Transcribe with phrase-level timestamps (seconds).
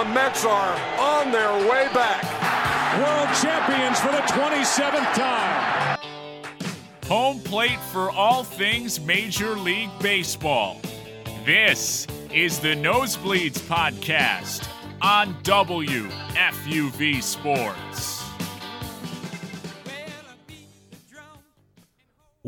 [0.00, 2.24] The Mets are on their way back.
[2.96, 5.98] World champions for the 27th time.
[7.04, 10.80] Home plate for all things Major League Baseball.
[11.44, 14.66] This is the Nosebleeds Podcast
[15.02, 18.09] on WFUV Sports.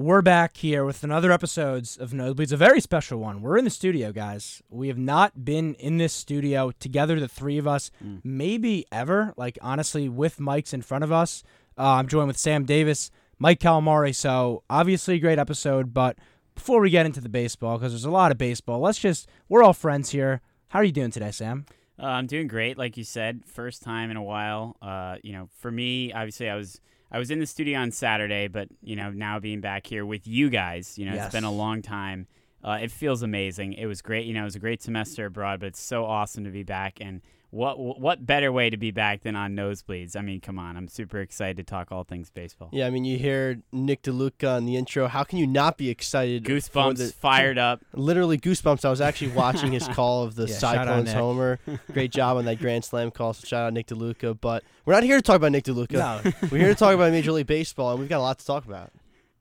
[0.03, 3.41] We're back here with another episodes of Nosebleeds, a very special one.
[3.41, 4.61] We're in the studio, guys.
[4.69, 7.93] We have not been in this studio together, the three of us,
[8.25, 9.33] maybe ever.
[9.37, 11.45] Like honestly, with mics in front of us.
[11.79, 14.13] Uh, I'm joined with Sam Davis, Mike Calamari.
[14.13, 15.95] So obviously, a great episode.
[15.95, 16.19] But
[16.57, 19.63] before we get into the baseball, because there's a lot of baseball, let's just we're
[19.63, 20.41] all friends here.
[20.71, 21.65] How are you doing today, Sam?
[21.97, 23.43] Uh, I'm doing great, like you said.
[23.47, 24.77] First time in a while.
[24.83, 26.81] Uh, you know, for me, obviously, I was
[27.13, 30.27] I was in the studio on Saturday, but you know, now being back here with
[30.27, 31.27] you guys, you know, Yes.
[31.27, 32.27] it's been a long time.
[32.65, 33.75] Uh, it feels amazing.
[33.75, 34.25] It was great.
[34.25, 36.99] You know, it was a great semester abroad, but it's so awesome to be back.
[37.01, 37.21] And
[37.53, 40.17] what what better way to be back than on nosebleeds?
[40.17, 40.75] I mean, come on.
[40.75, 42.71] I'm super excited to talk all things baseball.
[42.73, 45.07] Yeah, I mean, you hear Nick DeLuca on the intro.
[45.07, 46.47] How can you not be excited?
[46.47, 47.83] for Goosebumps, the- fired up.
[47.93, 48.87] Literally goosebumps.
[48.87, 51.59] I was actually watching his call of the Yeah, Cyclones homer.
[51.93, 53.35] Great job on that grand slam call.
[53.35, 54.41] So shout out Nick DeLuca.
[54.41, 55.93] But we're not here to talk about Nick DeLuca.
[55.93, 56.33] No.
[56.51, 58.65] we're here to talk about Major League Baseball, and we've got a lot to talk
[58.65, 58.91] about.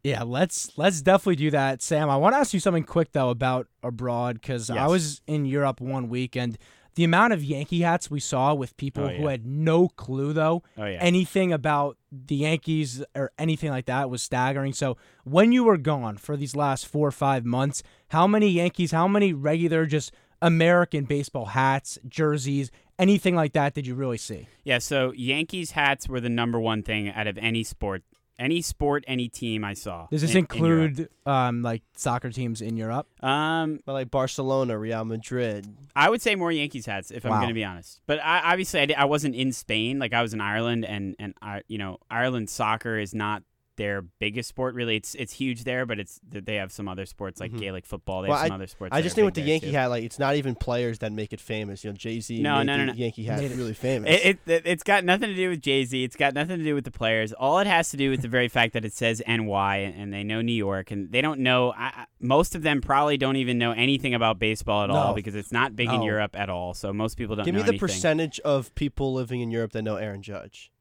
[0.03, 2.09] Yeah, let's let's definitely do that, Sam.
[2.09, 5.79] I want to ask you something quick though about abroad because I was in Europe
[5.79, 6.57] one week and
[6.95, 10.63] the amount of Yankee hats we saw with people Oh, who had no clue though
[10.77, 10.97] Oh yeah.
[10.99, 14.73] anything about the Yankees or anything like that was staggering.
[14.73, 18.91] So when you were gone for these last four or five months, how many Yankees,
[18.91, 20.11] how many regular just
[20.41, 24.47] American baseball hats, jerseys, anything like that did you really see?
[24.63, 28.03] Yeah, so Yankees hats were the number one thing out of any sport.
[28.41, 30.07] Any sport, any team I saw.
[30.09, 33.07] Does this in- in include um, like soccer teams in Europe?
[33.23, 35.67] Um, But like Barcelona, Real Madrid.
[35.95, 38.01] I would say more Yankees hats if I'm going to be honest.
[38.07, 39.99] But I, obviously, I, I wasn't in Spain.
[39.99, 43.43] Like I was in Ireland, and and I, you know, Ireland soccer is not
[43.77, 44.75] their biggest sport.
[44.75, 47.59] Really, it's it's huge there, but it's they have some other sports like Mhm.
[47.59, 48.21] Gaelic football.
[48.21, 48.93] They Well, have some other sports.
[48.93, 49.71] I just think big with the Yankee too.
[49.73, 51.83] hat, like it's not even players that make it famous.
[51.83, 52.93] You know, Jay Z No, made no, the no, no.
[52.93, 54.09] Yankee hat Made it- really famous.
[54.11, 56.03] It, it, it, it's got nothing to do with Jay Z.
[56.03, 57.33] It's got nothing to do with the players.
[57.33, 60.13] All it has to do with the very fact that it says NY and, and
[60.13, 61.71] they know New York and they don't know.
[61.71, 65.33] I, I- most of them probably don't even know anything about baseball at all because
[65.35, 66.73] it's not big in Europe at all.
[66.73, 67.87] So most people don't Give know me the anything.
[67.87, 70.71] percentage of people living in Europe that know Aaron Judge.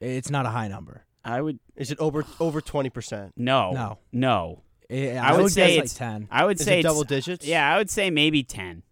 [0.00, 1.04] It's not a high number.
[1.24, 3.32] I would Is it over over twenty percent?
[3.36, 3.98] no, No.
[4.12, 4.62] no.
[4.90, 6.28] I, I would say guess like it's- ten.
[6.30, 7.46] I would Is say it double digits?
[7.46, 8.82] Yeah, I would say maybe ten.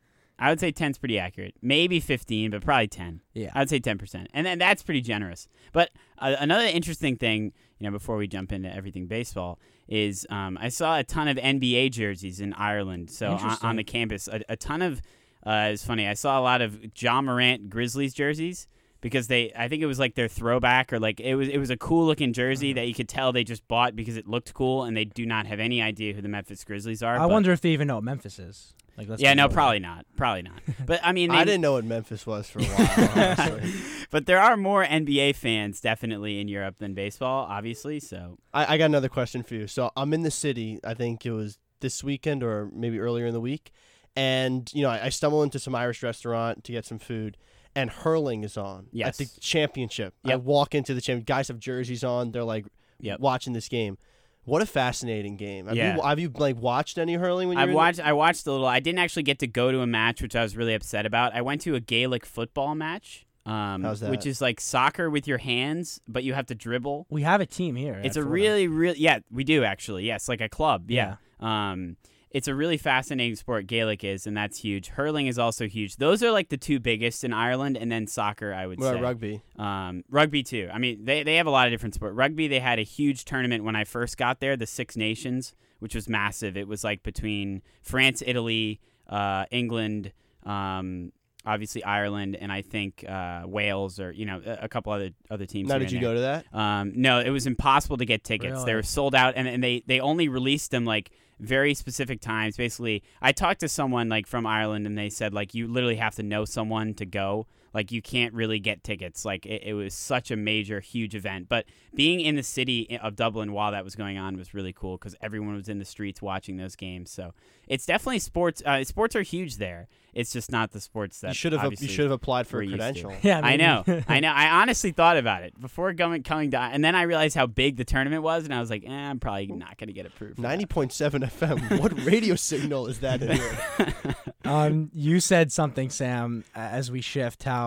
[0.40, 1.56] I would say 10's pretty accurate.
[1.60, 3.22] Maybe 15, but probably 10.
[3.34, 3.50] Yeah.
[3.56, 4.26] I'd say 10%.
[4.32, 5.48] And then that's pretty generous.
[5.72, 10.56] But uh, another interesting thing, you know, before we jump into everything baseball, is um,
[10.60, 13.10] I saw a ton of NBA jerseys in Ireland.
[13.10, 15.02] So on, on the campus, a, a ton of.
[15.44, 16.06] Uh, it's funny.
[16.06, 18.68] I saw a lot of Ja Morant Grizzlies jerseys
[19.00, 19.52] because they.
[19.56, 21.48] I think it was like their throwback or like it was.
[21.48, 22.76] It was a cool looking jersey mm-hmm.
[22.76, 25.46] that you could tell they just bought because it looked cool, and they do not
[25.46, 27.16] have any idea who the Memphis Grizzlies are.
[27.16, 28.74] I but- wonder if they even know what Memphis is.
[28.98, 29.54] Like, let's Yeah, no, real.
[29.54, 30.06] probably not.
[30.16, 30.60] Probably not.
[30.86, 33.10] But I mean, they, I didn't know what Memphis was for a while.
[33.14, 33.72] honestly.
[34.10, 38.00] but there are more NBA fans definitely in Europe than baseball, obviously.
[38.00, 39.68] So I, I got another question for you.
[39.68, 40.80] So I'm in the city.
[40.82, 43.70] I think it was this weekend or maybe earlier in the week,
[44.16, 47.36] and you know I, I stumble into some Irish restaurant to get some food,
[47.78, 49.08] and hurling is on Yes.
[49.08, 50.14] at the championship.
[50.24, 50.40] I Yep.
[50.42, 51.24] walk into the champ.
[51.26, 52.32] Guys have jerseys on.
[52.32, 52.66] They're like
[53.00, 53.20] Yep.
[53.20, 53.96] watching this game.
[54.44, 55.66] What a fascinating game.
[55.66, 55.96] Have Yeah.
[55.96, 58.00] you have you like watched any hurling when you I've were the- watched.
[58.00, 58.66] I watched a little.
[58.66, 61.34] I didn't actually get to go to a match, which I was really upset about.
[61.34, 63.24] I went to a Gaelic football match.
[63.46, 64.10] Um, How's that?
[64.10, 67.06] Which is like soccer with your hands, but you have to dribble.
[67.10, 68.00] We have a team here.
[68.04, 68.32] It's a Fordham.
[68.32, 70.04] really, really, yeah, we do actually.
[70.06, 70.90] Yes, like a club.
[70.90, 71.16] Yeah.
[71.40, 71.96] Um,
[72.30, 73.66] it's a really fascinating sport.
[73.66, 74.88] Gaelic is, and that's huge.
[74.88, 75.96] Hurling is also huge.
[75.96, 78.52] Those are like the two biggest in Ireland, and then soccer.
[78.52, 79.42] I would What say about rugby?
[79.58, 80.68] Um, rugby too.
[80.72, 82.14] I mean, they they have a lot of different sports.
[82.14, 85.94] Rugby, they had a huge tournament when I first got there, the Six Nations, which
[85.94, 86.56] was massive.
[86.56, 90.12] It was like between France, Italy, uh, England,
[90.44, 91.12] um,
[91.46, 95.46] obviously Ireland, and I think uh, Wales, or you know, a, a couple other other
[95.46, 95.70] teams.
[95.70, 96.10] Now, did you there.
[96.10, 96.44] go to that?
[96.52, 98.64] Um, no, it was impossible to get tickets.
[98.64, 102.56] They were sold out, and, and they they only released them like very specific times.
[102.56, 106.14] Basically, I talked to someone like from Ireland, and they said like you literally have
[106.16, 107.46] to know someone to go.
[107.74, 109.24] Like you can't really get tickets.
[109.24, 111.48] Like it, it was such a major, huge event.
[111.48, 114.96] But being in the city of Dublin while that was going on was really cool
[114.96, 117.10] because everyone was in the streets watching those games.
[117.10, 117.34] So
[117.66, 118.62] it's definitely sports.
[118.64, 119.88] Uh, sports are huge there.
[120.14, 122.66] It's just not the sports that You should have you should have applied for a
[122.66, 123.12] credential.
[123.22, 124.32] Yeah, I know, I know.
[124.32, 127.76] I honestly thought about it before going coming down, and then I realized how big
[127.76, 130.38] the tournament was, and I was like, eh, I'm probably not going to get approved.
[130.38, 131.78] Ninety point seven FM.
[131.80, 134.14] What radio signal is that in here?
[134.44, 137.42] Um, you said something, Sam, as we shift.
[137.44, 137.57] How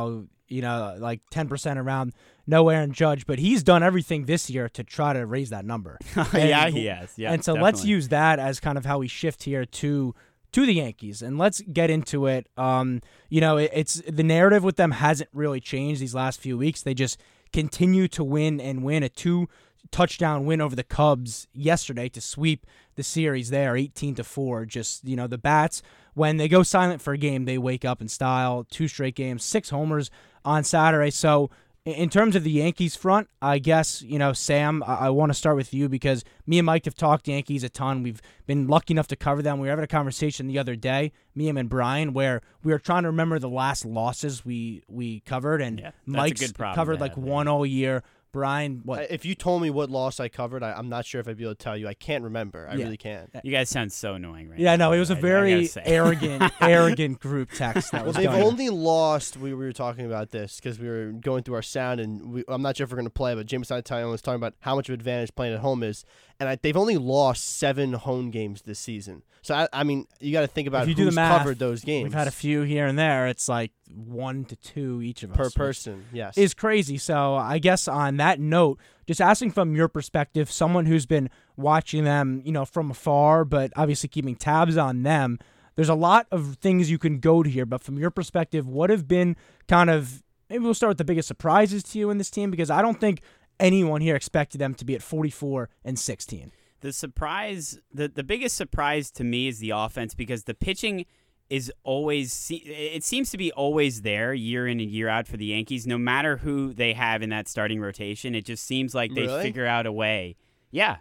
[0.48, 2.14] you know, like ten percent around
[2.46, 5.98] no Aaron Judge, but he's done everything this year to try to raise that number.
[6.34, 7.14] yeah, he has.
[7.18, 10.14] Yeah, and so let's use that as kind of how we shift here to
[10.52, 12.48] to the Yankees, and let's get into it.
[12.58, 16.58] Um, you know, it, it's the narrative with them hasn't really changed these last few
[16.58, 16.82] weeks.
[16.82, 17.18] They just
[17.54, 19.48] continue to win and win a two
[19.90, 22.66] touchdown win over the Cubs yesterday to sweep
[22.96, 25.82] the series there 18 to 4 just you know the bats
[26.14, 29.44] when they go silent for a game they wake up in style two straight games
[29.44, 30.10] six homers
[30.44, 31.50] on Saturday so
[31.86, 35.34] in- terms of the Yankees front, I guess, you know, Sam, I, I want to
[35.34, 38.04] start with you because me and Mike have talked Yankees a ton.
[38.04, 39.60] We've been lucky enough to cover them.
[39.60, 42.80] We were having a conversation the other day, me, him, and Brian, where we were
[42.80, 47.48] trying to remember the last losses we we covered, and Yeah, Mike's covered like one
[47.48, 48.04] all year.
[48.32, 49.12] Brian, what?
[49.12, 51.44] If you told me what loss I covered, I, I'm not sure if I'd be
[51.44, 51.88] able to tell you.
[51.88, 52.68] I can't remember.
[52.70, 52.86] I Yeah.
[52.86, 53.30] really can't.
[53.44, 54.90] You guys sound so annoying right yeah, now.
[54.90, 55.82] no, it was a I- I gotta very say.
[55.86, 58.42] arrogant, arrogant group text that Well, was they've going.
[58.44, 59.36] only lost.
[59.38, 62.44] We, we were talking about this because we were going through our sound, and we,
[62.48, 64.76] I'm not sure if we're going to play, but Jameson Taillon was talking about how
[64.76, 66.06] much of advantage playing at home is,
[66.42, 69.22] and I, they've only lost seven home games this season.
[69.44, 71.60] So I, I mean, you got to think about if you do the math, covered
[71.60, 72.06] those games.
[72.06, 73.28] We've had a few here and there.
[73.28, 76.04] It's like one to two each of per us which- person.
[76.12, 76.98] Yes, is crazy.
[76.98, 82.06] So I guess on that note, just asking from your perspective, someone who's been watching
[82.06, 85.38] them, you know, from afar, but obviously keeping tabs on them.
[85.76, 88.90] There's a lot of things you can go to here, but from your perspective, what
[88.90, 89.36] have been
[89.68, 92.70] kind of maybe we'll start with the biggest surprises to you in this team because
[92.70, 93.22] I don't think
[93.62, 96.52] anyone here expected them to be at 44 and 16.
[96.82, 101.06] the surprise the, the biggest surprise to me is the offense because the pitching
[101.50, 105.46] is always it seems to be always there year in and year out for the
[105.46, 109.24] Yankees no matter who they have in that starting rotation it just seems like they
[109.28, 109.44] Really?
[109.44, 110.36] figure out a way
[110.72, 110.98] yeah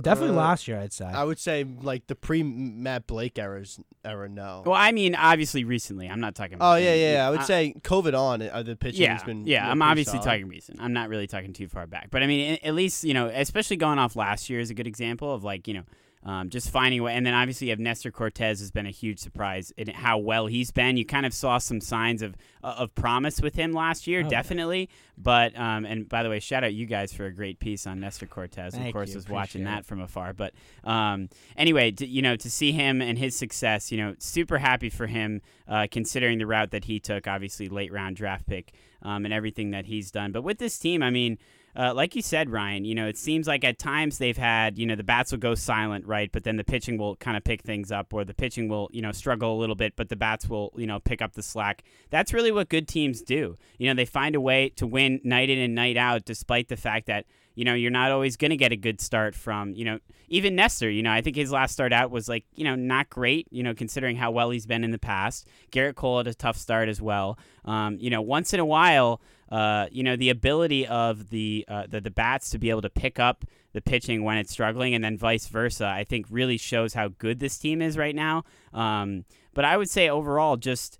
[0.00, 1.04] Definitely Uh, last year, I'd say.
[1.04, 4.28] I would say like the pre Matt Blake eras era.
[4.28, 4.62] No.
[4.64, 7.26] well I mean obviously recently I'm not talking oh about yeah, yeah.
[7.26, 9.64] I would I- say COVID on uh, the pitching yeah, has been yeah.
[9.64, 10.24] yeah, I'm obviously solid.
[10.24, 10.80] talking recent.
[10.80, 13.76] I'm not really talking too far back, but I mean, at least you know, especially
[13.76, 15.82] going off last year is a good example of like you know,
[16.22, 17.14] um, just finding a way.
[17.14, 20.46] And then obviously you have Nestor Cortes has been a huge surprise in how well
[20.46, 20.96] he's been.
[20.96, 24.24] You kind of saw some signs of uh, of promise with him last year, Oh,
[24.24, 24.28] yeah.
[24.28, 24.90] definitely.
[25.16, 28.00] But um, and by the way, shout out you guys for a great piece on
[28.00, 28.74] Nestor Cortes.
[28.74, 29.16] Thank of course, you.
[29.16, 30.32] was watching that from afar.
[30.34, 30.52] But
[30.84, 34.90] um, anyway, to, you know, to see him and his success, you know, super happy
[34.90, 37.26] for him, uh, considering the route that he took.
[37.26, 38.72] Obviously, late round draft pick
[39.02, 40.32] um, and everything that he's done.
[40.32, 41.38] But with this team, I mean.
[41.76, 44.86] Uh, like you said, Ryan, you know, it seems like at times they've had, you
[44.86, 46.30] know, the bats will go silent, right?
[46.32, 49.02] But then the pitching will kind of pick things up, or the pitching will, you
[49.02, 51.84] know, struggle a little bit, but the bats will, you know, pick up the slack.
[52.10, 53.56] That's really what good teams do.
[53.78, 56.76] You know, they find a way to win night in and night out, despite the
[56.76, 59.84] fact that, you know, you're not always going to get a good start from, you
[59.84, 60.88] know, even Nestor.
[60.88, 63.62] You know, I think his last start out was like, you know, not great, you
[63.62, 65.46] know, considering how well he's been in the past.
[65.70, 67.38] Gerrit Cole had a tough start as well.
[67.64, 71.84] Um, you know, once in a while, uh, you know, the ability of the, uh,
[71.88, 75.02] the the bats to be able to pick up the pitching when it's struggling, and
[75.02, 78.44] then vice versa, I think really shows how good this team is right now.
[78.72, 79.24] Um,
[79.54, 80.98] but I would say overall, just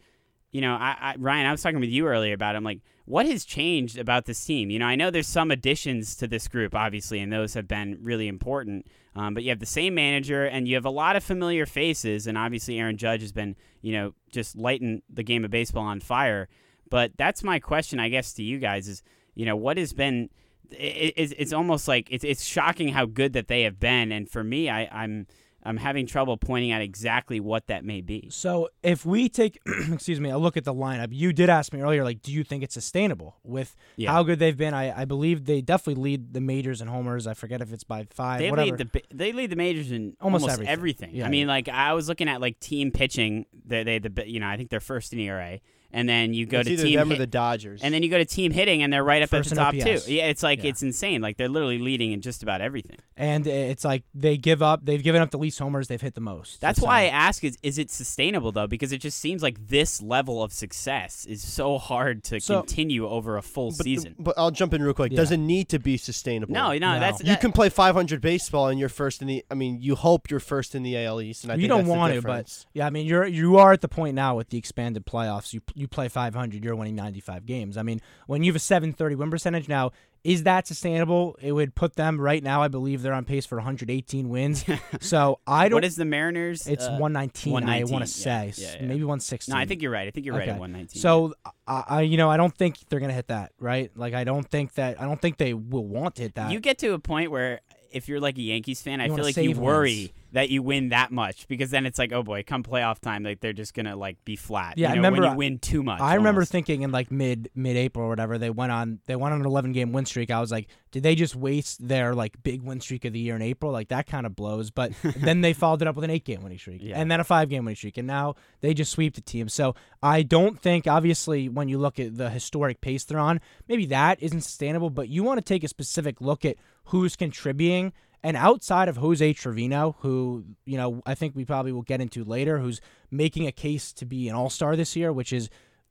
[0.52, 2.54] you know, I, I Ryan, I was talking with you earlier about.
[2.54, 2.59] It.
[2.59, 4.71] I'm like, what has changed about this team?
[4.71, 7.99] You know, I know there's some additions to this group, obviously, and those have been
[8.02, 8.87] really important.
[9.14, 12.26] Um, but you have the same manager, and you have a lot of familiar faces,
[12.26, 16.00] and obviously Aaron Judge has been, you know, just lighting the game of baseball on
[16.00, 16.49] fire.
[16.90, 19.02] But that's my question, I guess, to you guys is,
[19.35, 20.28] you know, what has been?
[20.73, 24.28] It, it's, it's almost like it's it's shocking how good that they have been, and
[24.30, 25.26] for me, I, I'm
[25.62, 28.28] I'm having trouble pointing out exactly what that may be.
[28.30, 29.59] So if we take,
[29.92, 32.44] excuse me, a look at the lineup, you did ask me earlier, like, do you
[32.44, 34.11] think it's sustainable with Yeah.
[34.12, 34.73] how good they've been?
[34.73, 37.26] I, I believe they definitely lead the majors and homers.
[37.26, 38.76] I forget if it's by five, They whatever.
[38.76, 40.73] lead the they lead the majors in Almost almost, everything.
[40.73, 41.11] everything.
[41.14, 41.52] Yeah, I mean, yeah.
[41.52, 43.44] like I was looking at like team pitching.
[43.66, 45.61] They they the you know I think they're first in ERA,
[45.92, 47.80] and then you go It's to team them or the Dodgers.
[47.82, 49.75] and then you go to team hitting, and they're right up First at the top
[49.75, 50.06] OPS.
[50.06, 50.12] too.
[50.14, 50.70] Yeah, it's like Yeah.
[50.70, 51.20] it's insane.
[51.20, 52.97] Like they're literally leading in just about everything.
[53.16, 54.85] and it's like they give up.
[54.85, 55.88] They've given up the least homers.
[55.88, 56.61] They've hit the most.
[56.61, 58.66] That's So- why I uh, ask: is is it sustainable though?
[58.66, 63.06] Because it just seems like this level of success is so hard to So- continue
[63.06, 64.14] over a full but, season.
[64.18, 65.12] but I'll jump in real quick.
[65.12, 65.16] Yeah.
[65.16, 66.54] Doesn't need to be sustainable.
[66.54, 67.00] No, no, No.
[67.00, 69.44] that's You that- can play 500 baseball and you're first in the.
[69.50, 71.78] I mean, you hope you're first in the AL East, and I you think don't
[71.80, 74.37] that's the want to, but yeah, I mean, you're you are at the point now
[74.37, 75.52] with the expanded playoffs.
[75.52, 77.77] You you play 500, you're winning 95 games.
[77.77, 81.37] I mean, when you have a 730 win percentage now, is that sustainable?
[81.41, 82.63] It would put them right now.
[82.63, 84.65] I believe they're on pace for 118 wins.
[85.01, 85.77] so I don't.
[85.77, 86.67] What is the Mariners?
[86.67, 87.69] It's uh, 119.
[87.69, 88.87] I want to yeah, say yeah, yeah.
[88.87, 89.53] maybe 116.
[89.53, 90.07] No, I think you're right.
[90.07, 91.01] I think you're right at 119.
[91.01, 91.35] So
[91.67, 93.53] I, I, you know, I don't think they're gonna hit that.
[93.59, 93.91] Right?
[93.97, 95.01] Like I don't think that.
[95.01, 96.53] I don't think they will want to hit that.
[96.53, 97.61] you get to a point where
[97.91, 100.11] if you're like a Yankees fan, I feel like you worry wins.
[100.33, 103.41] That you win that much because then it's like, oh boy, come playoff time, like
[103.41, 104.79] they're just gonna like be flat.
[104.79, 106.01] Yeah, I you know, remember when you win too much.
[106.01, 109.35] I remember thinking in like mid mid April or whatever they went on they went
[109.35, 110.31] on an 11 game win streak.
[110.31, 113.37] I was like, did they just waste their like big win streak of the year
[113.37, 113.73] in April?
[113.73, 114.71] Like that kind of blows.
[114.71, 117.01] But then they followed it up with an eight game winning streak Yeah.
[117.01, 119.49] and then a five game winning streak, and now they just sweep the team.
[119.49, 123.87] So I don't think obviously when you look at the historic pace they're on, maybe
[123.87, 124.91] that isn't sustainable.
[124.91, 127.93] But you want to take a specific look at who's contributing.
[128.23, 132.23] And outside of Jose Trevino, who, you know, I think we probably will get into
[132.23, 135.49] later, who's making a case to be an all star this year, which is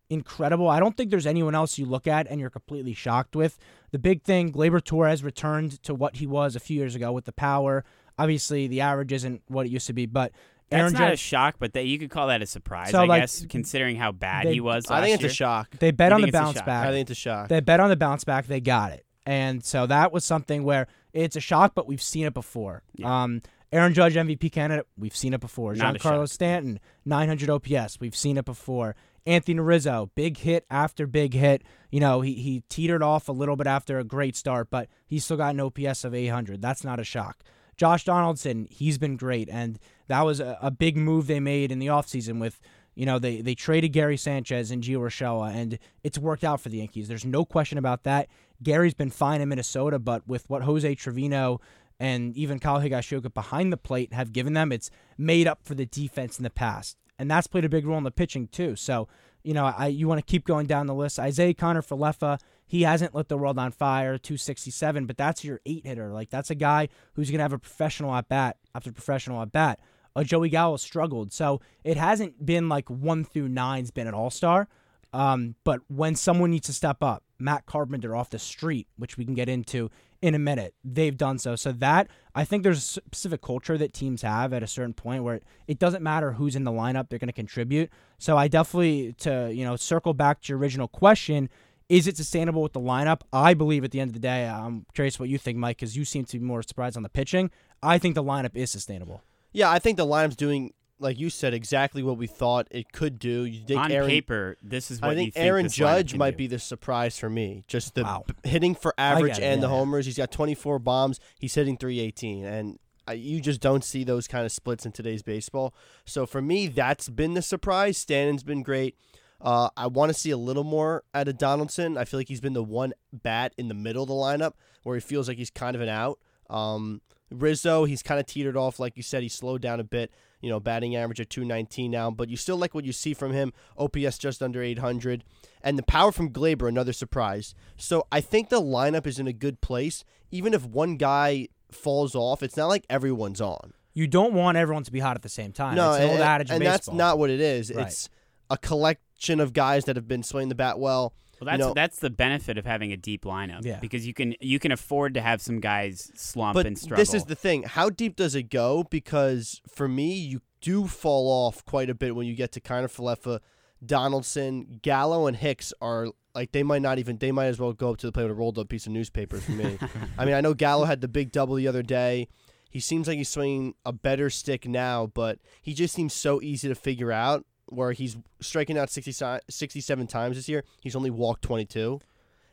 [0.09, 0.69] incredible.
[0.69, 3.57] I don't think there's anyone else you look at and you're completely shocked with.
[3.91, 7.25] The big thing, Gleyber Torres returned to what he was a few years ago with
[7.25, 7.83] the power.
[8.17, 10.31] Obviously, the average isn't what it used to be, but
[10.69, 13.05] That's Aaron not a shock, but that you could call that a surprise, So, I
[13.05, 14.85] like, guess, considering how bad they- he was.
[14.89, 15.31] I think it's year.
[15.31, 15.71] a shock.
[15.79, 16.87] they bet You on the think it's a bounce back.
[16.87, 17.47] I think it's a shock.
[17.49, 18.45] They bet on the bounce back.
[18.47, 19.05] They got it.
[19.29, 22.81] And so that was something where it's a shock, but we've seen it before.
[22.95, 23.25] Yeah.
[23.25, 25.75] Um, Aaron Judge, MVP candidate, we've seen it before.
[25.75, 26.27] Giancarlo.
[26.27, 28.95] Stanton, 900 OPS, we've seen it before.
[29.27, 31.61] Anthony Rizzo, big hit after big hit.
[31.91, 35.23] You know, he, he teetered off a little bit after a great start, but he's
[35.25, 36.59] still got an OPS of 800.
[36.59, 37.43] That's not a shock.
[37.77, 39.47] Josh Donaldson, he's been great.
[39.47, 42.59] And that was a, a big move they made in the offseason with,
[42.95, 46.69] you know, they, they traded Gary Sanchez and Gio Urshela, and it's worked out for
[46.69, 47.07] the Yankees.
[47.07, 48.27] There's no question about that.
[48.61, 51.61] Gary's been fine in Minnesota, but with what Jose Trevino
[51.99, 55.85] and even Kyle Higashioka behind the plate have given them, it's made up for the
[55.85, 56.97] defense in the past.
[57.17, 58.75] And that's played a big role in the pitching too.
[58.75, 59.07] So,
[59.43, 61.19] you know, I you want to keep going down the list.
[61.19, 66.13] Isiah Kiner-Falefa, he hasn't lit the world on fire, 267, but that's your eight hitter.
[66.13, 69.79] Like that's a guy who's gonna have a professional at bat after professional at bat.
[70.15, 74.29] Uh, Joey Gallo struggled, so it hasn't been like one through nine's been an all
[74.29, 74.67] star.
[75.13, 79.25] Um, but when someone needs to step up, Matt Carpenter off the street, which we
[79.25, 79.89] can get into
[80.21, 81.55] in a minute, they've done so.
[81.55, 85.23] So that I think there's a specific culture that teams have at a certain point
[85.23, 87.89] where it doesn't matter who's in the lineup, they're going to contribute.
[88.17, 91.49] So I definitely to you know circle back to your original question.
[91.87, 93.21] Is it sustainable with the lineup?
[93.33, 95.97] I believe at the end of the day, I'm curious what you think, Mike, because
[95.97, 97.49] you seem to be more surprised on the pitching.
[97.81, 99.23] I think the lineup is sustainable.
[99.51, 103.17] Yeah, I think the lineup's doing, like you said, exactly what we thought it could
[103.19, 103.43] do.
[103.45, 106.31] You think On Aaron, paper, this is what I you think think Aaron Judge might
[106.31, 106.37] do.
[106.37, 107.63] be the surprise for me.
[107.67, 108.23] Just the Wow.
[108.27, 109.77] b- hitting for average it, and the yeah, yeah.
[109.79, 110.05] homers.
[110.05, 111.19] He's got 24 bombs.
[111.39, 115.23] He's hitting 318, and uh, you just don't see those kind of splits in today's
[115.23, 115.73] baseball.
[116.05, 117.97] So for me, that's been the surprise.
[117.97, 118.95] Stanton's been great.
[119.41, 121.97] Uh, I want to see a little more out of Donaldson.
[121.97, 124.51] I feel like he's been the one bat in the middle of the lineup
[124.83, 126.19] where he feels like he's kind of an out.
[126.49, 127.01] Um,
[127.31, 129.23] Rizzo, he's kind of teetered off, like you said.
[129.23, 130.11] He slowed down a bit.
[130.41, 133.33] You know, batting average at 219 now, but you still like what you see from
[133.33, 133.51] him.
[133.77, 135.25] OPS just under 800,
[135.61, 137.53] and the power from Gleyber, another surprise.
[137.75, 140.05] So I think the lineup is in a good place.
[140.31, 143.73] Even if one guy falls off, it's not like everyone's on.
[143.93, 145.75] You don't want everyone to be hot at the same time.
[145.75, 147.69] No, it's an old and, and that's not what it is.
[147.73, 147.87] Right.
[147.87, 148.07] It's
[148.49, 151.13] a collection of guys that have been swinging the bat well.
[151.39, 153.65] Well, that's you know, that's the benefit of having a deep lineup.
[153.65, 153.79] Yeah.
[153.79, 157.01] Because you can you can afford to have some guys slump but and struggle.
[157.01, 157.63] this is the thing.
[157.63, 158.83] How deep does it go?
[158.89, 162.83] Because for me, you do fall off quite a bit when you get to kind
[162.83, 163.39] of Falefa,
[163.85, 167.91] Donaldson, Gallo, and Hicks are like they might not even they might as well go
[167.91, 169.77] up to the plate with a rolled up piece of newspaper for me.
[170.17, 172.27] I mean, I know Gallo had the big double the other day.
[172.69, 176.67] He seems like he's swinging a better stick now, but he just seems so easy
[176.67, 177.45] to figure out.
[177.69, 179.11] Where he's striking out 60,
[179.49, 182.01] 67 times this year, he's only walked 22.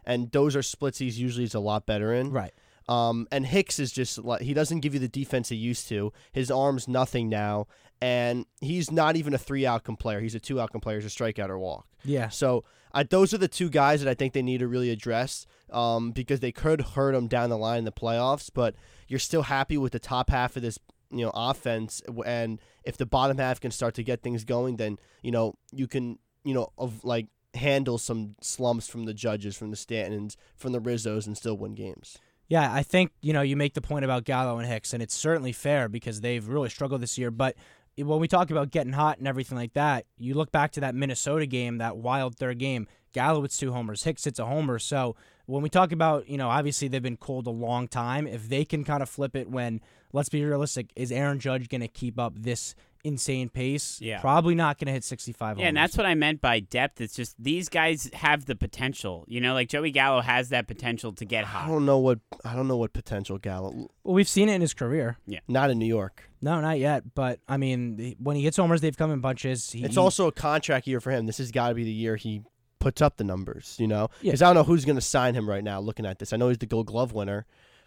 [0.05, 2.31] And those are splits he's usually is a lot better in.
[2.31, 2.53] right.
[2.89, 6.13] Um, and Hicks is just like he doesn't give you the defense he used to.
[6.31, 7.67] His arm's nothing now,
[8.01, 10.21] and he's not even a three outcome player.
[10.21, 11.01] He's a two outcome player.
[11.01, 11.87] He's a strikeout or walk.
[12.05, 12.29] Yeah.
[12.29, 15.47] So uh, those are the two guys that I think they need to really address
[15.73, 18.51] um, because they could hurt them down the line in the playoffs.
[18.53, 18.77] But
[19.09, 20.79] you're still happy with the top half of this
[21.19, 24.99] you know offense, and if the bottom half can start to get things going, then
[25.23, 29.71] you know you can you know of like handle some slumps from the judges, from
[29.71, 32.19] the Stantons, from the Rizzos, and still win games.
[32.49, 35.15] Yeah, I think you know you make the point about Gallo and Hicks, and it's
[35.15, 37.31] certainly fair because they've really struggled this year.
[37.31, 37.57] But
[37.97, 40.95] when we talk about getting hot and everything like that, you look back to that
[40.95, 42.87] Minnesota game, that wild third game.
[43.17, 44.79] Gallo hits two homers, Hicks hits a homer.
[44.79, 48.27] So when we talk about, you know, obviously they've been cold a long time.
[48.27, 49.81] If they can kind of flip it when,
[50.13, 54.01] let's be realistic, is Aaron Judge going to keep up this insane pace.
[54.03, 54.21] Yeah.
[54.21, 55.59] Probably not going to hit 65.
[55.59, 57.01] Yeah, and that's what I meant by depth.
[57.01, 59.25] It's just these guys have the potential.
[59.29, 61.65] You know, like Joey Gallo has that potential to get hot.
[61.65, 63.71] I don't know what I don't know what potential Gallo.
[64.05, 65.17] well, we've seen it in his career.
[65.27, 65.41] Yeah.
[65.49, 66.29] Not in New York.
[66.43, 67.15] No, not yet.
[67.15, 69.71] But I mean, when he hits homers, they've come in bunches.
[69.71, 71.25] He, It's also a contract year for him.
[71.25, 72.43] This has got to be the year he
[72.79, 73.77] puts up the numbers.
[73.79, 74.31] You know, Yeah.
[74.33, 75.81] because I don't know who's going to sign him right now.
[75.81, 77.47] Looking at this, I know he's the Gold Glove winner,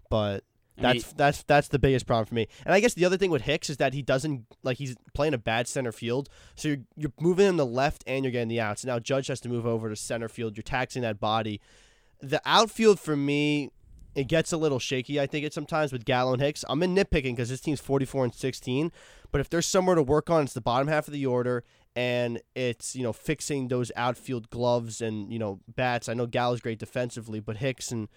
[0.09, 0.43] but
[0.77, 2.47] I that's mean- that's that's the biggest problem for me.
[2.65, 5.33] And I guess the other thing with Hicks is that he doesn't like he's playing
[5.33, 6.29] a bad center field.
[6.55, 8.85] So you're you're moving in the left and you're getting the outs.
[8.85, 10.55] Now Judge has to move over to center field.
[10.57, 11.59] You're taxing that body.
[12.21, 13.71] The outfield for me.
[14.15, 16.65] It gets a little shaky, I think, it sometimes with Gallo and Hicks.
[16.67, 18.91] I'm in nitpicking because this team's 44 and 16,
[19.31, 21.63] but if there's somewhere to work on, it's the bottom half of the order,
[21.95, 26.09] and it's you know fixing those outfield gloves and you know bats.
[26.09, 28.07] I know Gallo's great defensively, but Hicks and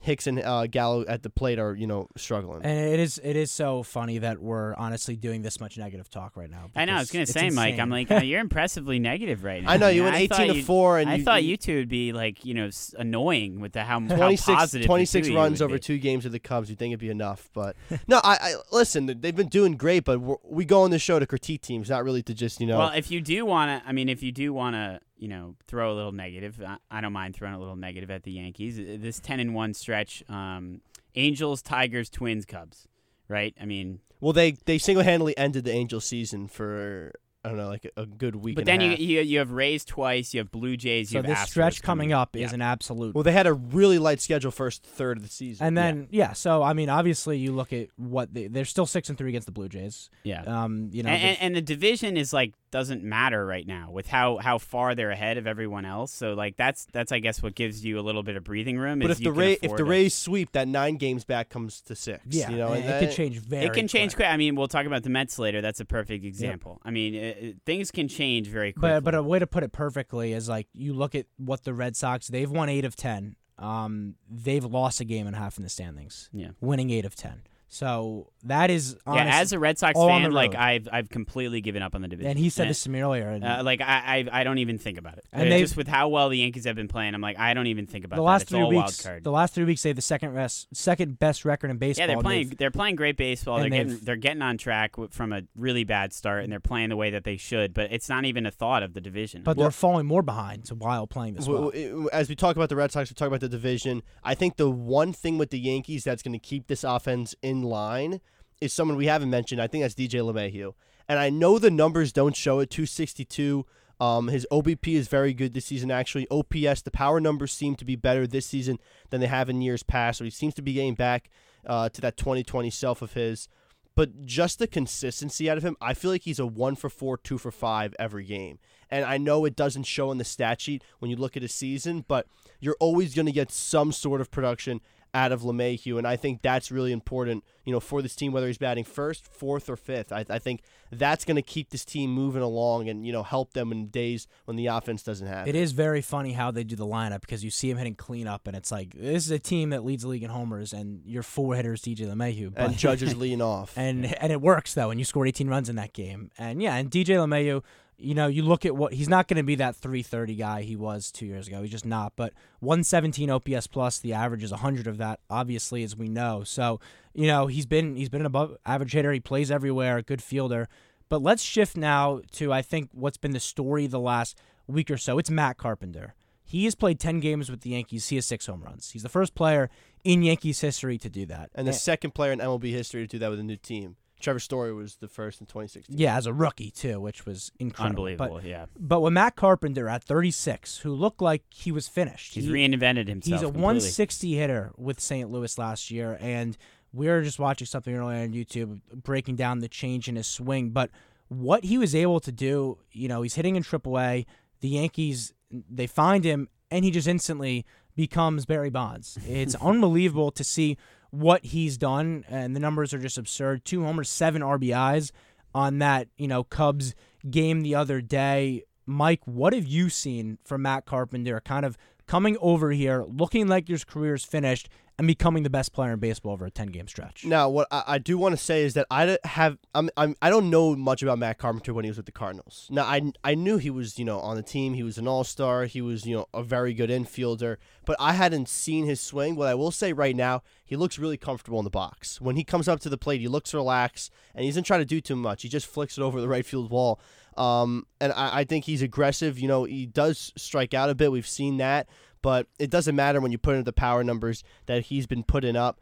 [0.00, 2.62] Hicks and uh, Gallo at the plate are you know struggling.
[2.62, 6.36] And it is it is so funny that we're honestly doing this much negative talk
[6.36, 6.70] right now.
[6.76, 6.94] I know.
[6.94, 7.78] I was gonna it's say, Mike.
[7.78, 9.70] I'm like, uh, you're impressively negative right now.
[9.70, 11.88] I know you went 18 to four, and I you, thought you you two would
[11.88, 14.82] be like, you know, annoying with the how, how 26, positive.
[14.82, 15.80] the 26 two of you runs over be.
[15.80, 16.70] two games of the Cubs.
[16.70, 17.76] You think it'd be enough, but
[18.08, 18.20] no.
[18.22, 19.06] I, I listen.
[19.06, 22.04] They've been doing great, but we're, we go on the show to critique teams, not
[22.04, 22.78] really to just you know.
[22.78, 25.54] Well, if you do want to, I mean, if you do want to, you know,
[25.66, 28.78] throw a little negative, I, I don't mind throwing a little negative at the Yankees.
[28.78, 30.80] Uh, This ten and one stretch, um,
[31.14, 32.86] Angels, Tigers, Twins, Cubs,
[33.28, 33.54] right?
[33.60, 37.12] I mean, well, they they single handedly ended the Angels season for
[37.44, 38.56] I don't know like a, a good week.
[38.56, 38.98] but and then a you, half.
[39.00, 41.82] you you have Rays twice, you have Blue Jays, you so have this Astros stretch
[41.82, 42.46] coming up Yeah.
[42.46, 43.14] is an absolute.
[43.14, 45.64] Well, they had a really light schedule first third of the season.
[45.66, 46.32] and then yeah.
[46.32, 49.46] so I mean, obviously you look at what they, they're still six and three against
[49.46, 50.10] the Blue Jays.
[50.24, 50.42] yeah.
[50.42, 54.06] Um, you know, and, and, and the division is like doesn't matter right now with
[54.06, 56.12] how, how far they're ahead of everyone else.
[56.12, 58.98] So like that's that's I guess what gives you a little bit of breathing room.
[58.98, 61.48] but is if you the Ray, if afford the Rays sweep, that nine games back
[61.48, 62.20] comes to six.
[62.28, 63.66] yeah, you know, and and it could that- change very.
[63.66, 64.26] it can change quick.
[64.26, 64.34] quick.
[64.34, 65.60] I mean, we'll talk about the Mets later.
[65.60, 66.80] That's a perfect example.
[66.84, 68.90] I mean, it, it- things can change very quickly.
[68.90, 71.74] But but a way to put it perfectly is like you look at what the
[71.74, 73.36] Red Sox they've won eight of ten.
[73.58, 76.30] Um, they've lost a game and a half in the standings.
[76.32, 76.50] Yeah.
[76.60, 77.42] winning eight of ten.
[77.70, 80.54] So that is yeah, as a Red Sox fan, like.
[80.54, 82.30] I've I've completely given up on the division.
[82.30, 83.28] and he said And- this to me earlier.
[83.28, 85.24] And Uh, like I, I I don't even think about it.
[85.32, 87.52] And Uh, they've- just with how well the Yankees have been playing, I'm like I
[87.54, 88.26] don't even think about the that.
[88.26, 89.24] last It's three all weeks, wild card.
[89.24, 92.02] the last three weeks, they have the second best, second best record in baseball.
[92.08, 92.48] yeah, they're playing.
[92.48, 93.58] they've- They're playing great baseball.
[93.60, 93.88] They're getting.
[93.88, 97.10] they've- They're getting on track from a really bad start, and they're playing the way
[97.10, 97.74] that they should.
[97.74, 99.42] But it's not even a thought of the division.
[99.44, 101.64] but they're falling more behind to while playing this well.
[101.66, 104.02] W- w- As we talk about the Red Sox, we talk about the division.
[104.24, 107.57] I think the one thing with the Yankees that's going to keep this offense in
[107.62, 108.20] line
[108.60, 109.60] is someone we haven't mentioned.
[109.60, 110.74] I think that's DJ LeMahieu.
[111.08, 113.64] And I know the numbers don't show it 262.
[114.00, 116.28] Um, his OBP is very good this season, actually.
[116.30, 118.78] OPS, the power numbers seem to be better this season
[119.10, 120.18] than they have in years past.
[120.18, 121.30] So he seems to be getting back
[121.66, 123.48] uh, to that 2020 self of his.
[123.96, 127.16] But just the consistency out of him, I feel like he's a one for four,
[127.16, 128.60] two for five every game.
[128.90, 131.48] And I know it doesn't show in the stat sheet when you look at a
[131.48, 132.28] season, but
[132.60, 134.80] you're always going to get some sort of production
[135.18, 138.46] out of LeMahieu, and I think that's really important, you know, for this team, whether
[138.46, 140.12] he's batting first, fourth, or fifth.
[140.12, 143.52] I, I think that's going to keep this team moving along and you know help
[143.52, 145.48] them in days when the offense doesn't have.
[145.48, 148.46] It is very funny how they do the lineup because you see him hitting cleanup,
[148.46, 151.24] and it's like this is a team that leads the league in homers, and your
[151.24, 152.54] four hitters DJ LeMahieu.
[152.54, 153.76] But, and judges lean off.
[153.76, 156.76] and and it works though, and you scored 18 runs in that game, and yeah,
[156.76, 157.62] and DJ LeMahieu,
[157.98, 160.76] you know, you look at what he's not going to be that 330 guy he
[160.76, 161.62] was two years ago.
[161.62, 162.12] He's just not.
[162.16, 166.44] But 117 OPS plus, the average is 100 of that, obviously, as we know.
[166.44, 166.80] So
[167.12, 169.12] you know he's been he's been an above average hitter.
[169.12, 170.68] He plays everywhere, a good fielder.
[171.08, 174.96] But let's shift now to I think what's been the story the last week or
[174.96, 175.18] so.
[175.18, 176.14] It's Matt Carpenter.
[176.44, 178.08] He has played 10 games with the Yankees.
[178.08, 178.90] He has six home runs.
[178.92, 179.68] He's the first player
[180.02, 181.50] in Yankees history to do that.
[181.54, 183.96] and the second player in MLB history to do that with a new team.
[184.20, 185.96] Trevor Story was the first in 2016.
[185.96, 188.04] yeah, as a rookie too, which was incredible.
[188.04, 188.48] But- unbelievable.
[188.48, 192.50] yeah, But with Matt Carpenter at 36, who looked like he was finished, he's he-
[192.50, 193.40] reinvented himself.
[193.40, 193.62] he's a completely.
[193.62, 195.30] 160 hitter with St.
[195.30, 196.56] Louis last year, and
[196.92, 200.70] we were just watching something earlier on YouTube breaking down the change in his swing.
[200.70, 200.90] But
[201.28, 204.24] what he was able to do, you know, he's hitting in AAA.
[204.60, 209.18] The Yankees they find him, and he just instantly becomes Barry Bonds.
[209.26, 210.76] It's unbelievable to see
[211.10, 213.64] what he's done, and the numbers are just absurd.
[213.64, 215.10] Two homers, seven RBIs
[215.54, 216.94] on that, you know, Cubs
[217.28, 218.64] game the other day.
[218.86, 223.68] Mike, what have you seen from Matt Carpenter kind of coming over here, looking like
[223.68, 224.68] his career's finished,
[224.98, 227.24] and becoming the best player in baseball over a 10 game stretch.
[227.24, 230.28] Now, what I, I do want to say is that I have I'm, I'm I
[230.28, 232.66] don't know much about Matt Carpenter when he was with the Cardinals.
[232.70, 234.74] Now, I I knew he was you know on the team.
[234.74, 235.64] He was an All Star.
[235.64, 237.58] He was you know a very good infielder.
[237.84, 239.36] But I hadn't seen his swing.
[239.36, 242.20] What I will say right now, he looks really comfortable in the box.
[242.20, 244.84] When he comes up to the plate, he looks relaxed and he doesn't try to
[244.84, 245.42] do too much.
[245.42, 247.00] He just flicks it over the right field wall.
[247.36, 249.38] Um, and I, I think he's aggressive.
[249.38, 251.12] You know, he does strike out a bit.
[251.12, 251.88] We've seen that
[252.22, 255.56] but it doesn't matter when you put in the power numbers that he's been putting
[255.56, 255.80] up.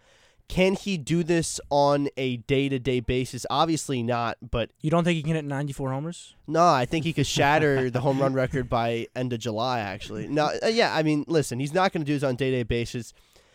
[0.49, 3.45] Can he do this on a day to day basis?
[3.51, 6.37] Obviously not, but You don't think he can hit 94 homers?
[6.47, 9.81] no, I think he could shatter the home run record by end of July.
[9.81, 12.37] Actually, no, uh, yeah, I mean, listen, he's not going to do this on a
[12.37, 13.13] day to day basis.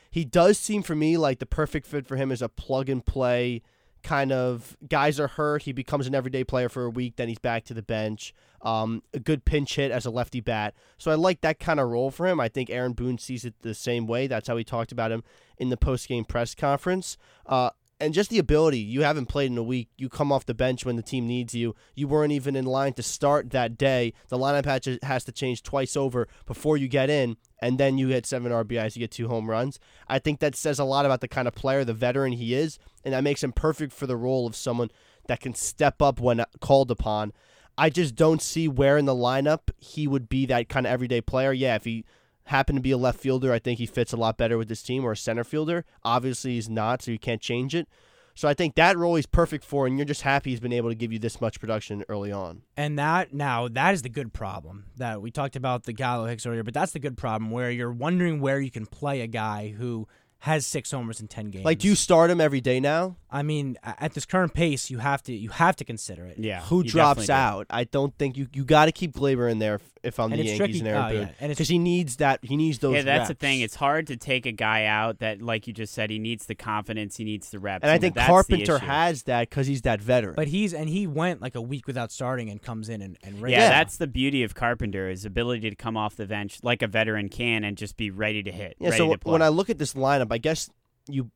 [0.10, 3.06] He does seem for me like the perfect fit for him is a plug and
[3.06, 3.62] play
[4.04, 5.64] kind of guys are hurt.
[5.64, 8.34] He becomes an everyday player for a week, then he's back to the bench.
[8.62, 10.76] Um, a good pinch hit as a lefty bat.
[10.98, 12.40] So I like that kind of role for him.
[12.40, 14.28] I think Aaron Boone sees it the same way.
[14.28, 15.24] That's how he talked about him
[15.58, 17.18] in the post game press conference.
[17.46, 20.54] Uh, and just the ability you haven't played in a week you come off the
[20.54, 24.12] bench when the team needs you you weren't even in line to start that day
[24.30, 24.66] the lineup
[25.04, 28.96] has- to change twice over before you get in and then you hit seven rbis
[28.96, 31.54] you get two home runs i think that says a lot about the kind of
[31.54, 34.90] player the veteran he is and that makes him perfect for the role of someone
[35.28, 37.32] that can step up when called upon
[37.78, 41.22] i just don't see where in the lineup he would be that kind of everyday
[41.22, 42.06] player yeah if he
[42.46, 44.84] happened to be a left fielder, I think he fits a lot better with this
[44.84, 45.86] team or a center fielder.
[46.04, 47.88] Obviously, he's not, so you can't change it.
[48.34, 50.90] So I think that role he's perfect for, and you're just happy he's been able
[50.90, 52.62] to give you this much production early on.
[52.78, 56.46] And that now that is the good problem that we talked about the Gallo Hicks
[56.46, 59.76] earlier, but that's the good problem where you're wondering where you can play a guy
[59.78, 60.08] who
[60.42, 61.66] has six homers in ten games.
[61.66, 63.16] Like, do you start him every day now?
[63.34, 66.38] I mean, at this current pace, you have to you have to consider it.
[66.40, 66.62] Yeah.
[66.64, 67.34] Who drops definitely do.
[67.34, 67.68] out?
[67.70, 70.42] I don't think you you got to keep Gleyber in there if, if I'm And
[70.42, 72.40] the it's Yankees tricky- and oh, Aaron oh, Boone and it's- because he needs that.
[72.44, 72.96] He needs those.
[72.96, 73.62] Yeah, that's the thing.
[73.62, 76.56] It's hard to take a guy out that, like you just said, he needs the
[76.56, 77.84] confidence, he needs the reps.
[77.84, 80.34] and I think Carpenter has that because he's that veteran.
[80.36, 83.36] But he's and he went like a week without starting and comes in and, and
[83.38, 83.60] Yeah, races.
[83.70, 87.30] that's the beauty of Carpenter, his ability to come off the bench like a veteran
[87.30, 88.76] can and just be ready to hit.
[88.80, 89.32] Yeah, ready so to play.
[89.32, 90.70] when I look at this lineup, I guess
[91.08, 91.32] you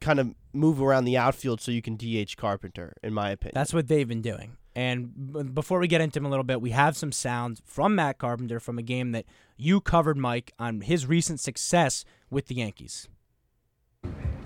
[0.00, 3.52] kind of move around the outfield so you can DH Carpenter, in my opinion.
[3.54, 4.56] That's what they've been doing.
[4.74, 7.94] And b- before we get into him a little bit, we have some sound from
[7.94, 9.26] Matt Carpenter from a game that
[9.56, 13.08] you covered, Mike, on his recent success with the Yankees.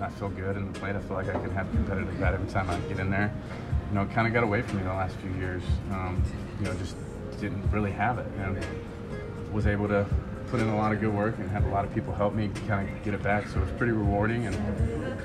[0.00, 0.94] I feel good in the plate.
[0.94, 3.32] I feel like I can have a competitive bat every time I get in there.
[3.88, 5.62] You know, it kind of got away from me the last few years.
[5.90, 6.22] Um,
[6.59, 6.96] you know, just
[7.40, 8.59] didn't really have it, and
[9.52, 10.06] was able to
[10.48, 12.50] put in a lot of good work and had a lot of people help me
[12.66, 13.48] kind of get it back.
[13.48, 14.56] So it was pretty rewarding, and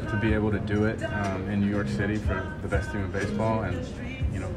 [0.09, 3.01] to be able to do it um, in New York City for the best team
[3.01, 3.85] in baseball, and
[4.33, 4.53] you know,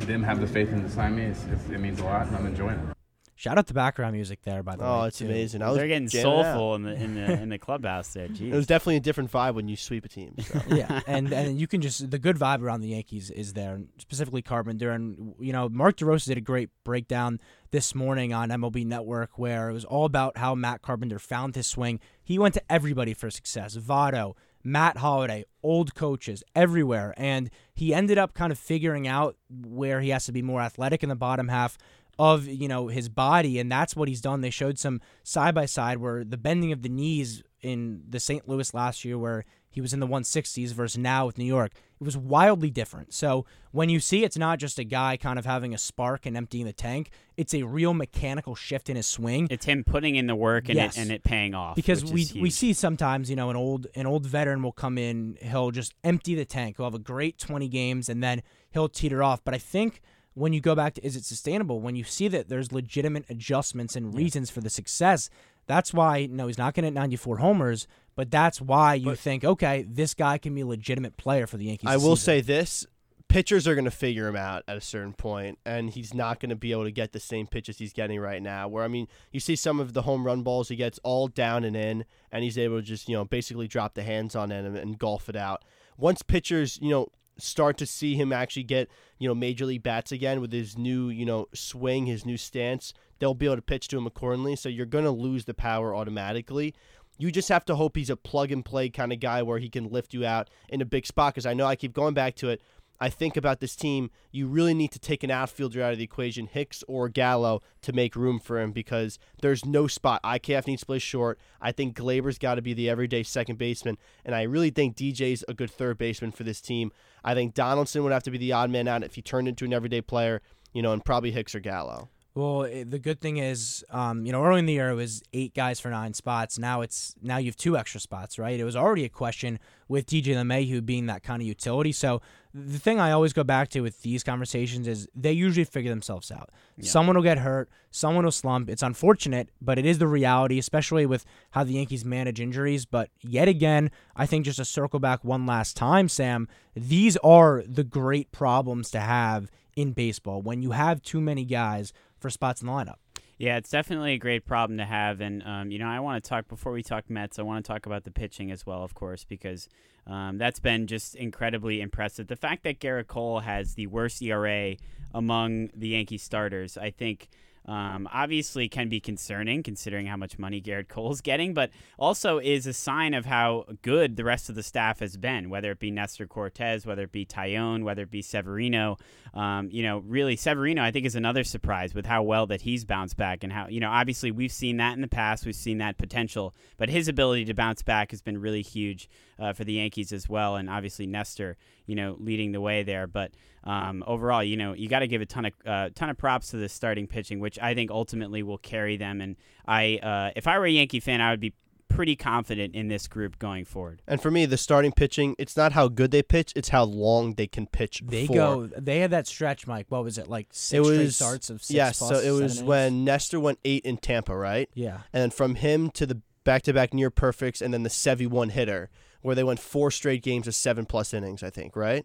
[0.00, 1.32] them have the faith in to sign me.
[1.72, 3.03] It means a lot, and I'm enjoying it.
[3.36, 5.00] Shout out the background music there, by the oh, way.
[5.00, 5.24] oh, it's too.
[5.24, 5.60] amazing.
[5.60, 8.28] I was They're getting soulful in the in the in the clubhouse there.
[8.28, 8.52] Jeez.
[8.52, 10.36] It was definitely a different vibe when you sweep a team.
[10.38, 10.60] So.
[10.68, 13.88] yeah, and and you can just the good vibe around the Yankees is there, and
[13.98, 17.40] specifically Carpenter, and you know Mark DeRosa did a great breakdown
[17.72, 21.66] this morning on MLB Network where it was all about how Matt Carpenter found his
[21.66, 21.98] swing.
[22.22, 28.16] He went to everybody for success, Votto, Matt Holliday, old coaches everywhere, and he ended
[28.16, 31.48] up kind of figuring out where he has to be more athletic in the bottom
[31.48, 31.76] half
[32.18, 35.66] of you know his body and that's what he's done they showed some side by
[35.66, 38.46] side where the bending of the knees in the St.
[38.48, 42.04] Louis last year where he was in the 160s versus now with New York it
[42.04, 45.74] was wildly different so when you see it's not just a guy kind of having
[45.74, 49.64] a spark and emptying the tank it's a real mechanical shift in his swing It's
[49.64, 50.96] him putting in the work and Yes.
[50.96, 51.74] it and it paying off.
[51.74, 55.36] because we we see sometimes you know an old an old veteran will come in
[55.40, 59.22] he'll just empty the tank he'll have a great 20 games and then he'll teeter
[59.22, 60.00] off but i think
[60.34, 63.96] when you go back to is it sustainable when you see that there's legitimate adjustments
[63.96, 65.30] and reasons for the success
[65.66, 69.44] that's why no he's not going to hit 94 homers but that's why you think
[69.44, 72.24] okay this guy can be a legitimate player for the yankees I will season.
[72.24, 72.86] say this:
[73.28, 76.50] pitchers are going to figure him out at a certain point, and he's not going
[76.50, 78.68] to be able to get the same pitches he's getting right now.
[78.68, 81.64] Where I mean, you see some of the home run balls he gets all down
[81.64, 84.64] and in, and he's able to just you know basically drop the hands on it
[84.64, 85.64] and, and golf it out.
[85.96, 90.12] Once pitchers you know start to see him actually get you know major league bats
[90.12, 93.88] again with his new you know swing, his new stance, they'll be able to pitch
[93.88, 94.56] to him accordingly.
[94.56, 96.74] So you're going to lose the power automatically.
[97.16, 99.68] You just have to hope he's a plug and play kind of guy where he
[99.68, 101.32] can lift you out in a big spot.
[101.32, 102.60] Because I know I keep going back to it.
[103.04, 106.04] I think about this team, you really need to take an outfielder out of the
[106.04, 110.22] equation, Hicks or Gallo, to make room for him because there's no spot.
[110.22, 111.38] IKF needs to play short.
[111.60, 115.44] I think Gleyber's got to be the everyday second baseman, and I really think DJ's
[115.46, 116.92] a good third baseman for this team.
[117.22, 119.66] I think Donaldson would have to be the odd man out if he turned into
[119.66, 120.40] an everyday player,
[120.72, 122.08] you know, and probably Hicks or Gallo.
[122.36, 125.22] Well, it, the good thing is, um, you know, early in the year it was
[125.32, 126.58] eight guys for nine spots.
[126.58, 128.58] Now it's now you have two extra spots, right?
[128.58, 131.92] It was already a question with DJ LeMahieu being that kind of utility.
[131.92, 135.90] So the thing I always go back to with these conversations is they usually figure
[135.90, 136.50] themselves out.
[136.80, 138.68] Someone will get hurt, someone will slump.
[138.68, 142.84] It's unfortunate, but it is the reality, especially with how the Yankees manage injuries.
[142.84, 147.62] But yet again, I think just to circle back one last time, Sam, these are
[147.64, 151.92] the great problems to have in baseball when you have too many guys
[152.24, 152.96] for spots in the lineup.
[153.36, 156.26] Yeah, it's definitely a great problem to have, and um, you know, I want to
[156.26, 157.38] talk before we talk Mets.
[157.38, 159.68] I want to talk about the pitching as well, of course, because
[160.06, 162.28] um, that's been just incredibly impressive.
[162.28, 164.76] The fact that Gerrit Cole has the worst ERA
[165.12, 167.28] among the Yankee starters, I think.
[167.66, 172.66] Um, obviously can be concerning considering how much money Gerrit Cole's getting, but also is
[172.66, 175.90] a sign of how good the rest of the staff has been, whether it be
[175.90, 178.98] Nestor Cortes, whether it be Taillon, whether it be Severino.
[179.32, 182.84] Um, you know, really, Severino, I think, is another surprise with how well that he's
[182.84, 185.78] bounced back and how, you know, obviously we've seen that in the past, we've seen
[185.78, 189.74] that potential, but his ability to bounce back has been really huge uh, for the
[189.74, 193.06] Yankees as well, and obviously Nestor, you know, leading the way there.
[193.06, 193.32] But
[193.64, 196.48] um, overall, you know, you got to give a ton of uh, ton of props
[196.48, 199.20] to the starting pitching, which I think ultimately will carry them.
[199.20, 201.54] And I, uh, if I were a Yankee fan, I would be
[201.88, 204.02] pretty confident in this group going forward.
[204.08, 207.34] And for me, the starting pitching, it's not how good they pitch, it's how long
[207.34, 208.02] they can pitch.
[208.04, 208.34] They for.
[208.34, 208.66] go.
[208.66, 209.86] They had that stretch, Mike.
[209.90, 210.48] What was it like?
[210.50, 211.98] Six It straight was starts of six yes.
[211.98, 212.62] plus, So it was innings?
[212.62, 214.68] when Nestor went eight in Tampa, right?
[214.74, 215.02] Yeah.
[215.12, 218.90] And then from him to the back-to-back near perfects, and then the Sevy one hitter,
[219.24, 221.42] where they went four straight games of seven plus innings.
[221.42, 222.04] I think, right?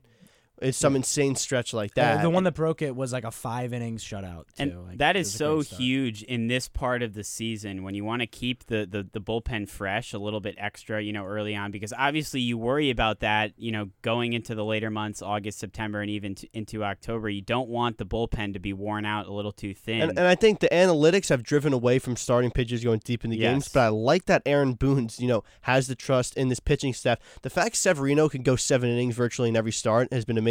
[0.62, 2.22] It's some insane stretch like Uh, that.
[2.22, 4.46] the one that broke it was like a five innings shutout.
[4.56, 4.64] Too.
[4.64, 5.38] And Like, that it is was a
[5.70, 9.08] so huge in this part of the season when you want to keep the, the,
[9.12, 12.90] the bullpen fresh a little bit extra, you know, early on, because obviously you worry
[12.90, 16.84] about that, you know, going into the later months, August, September, and even t- into
[16.84, 17.30] October.
[17.30, 20.02] You don't want the bullpen to be worn out a little too thin.
[20.02, 23.30] And, and I think the analytics have driven away from starting pitchers going deep in
[23.32, 26.60] the games, but I like that Aaron Boone's, you know, has the trust in this
[26.60, 27.20] pitching staff.
[27.42, 30.49] The fact Severino can go seven innings virtually in every start has been amazing,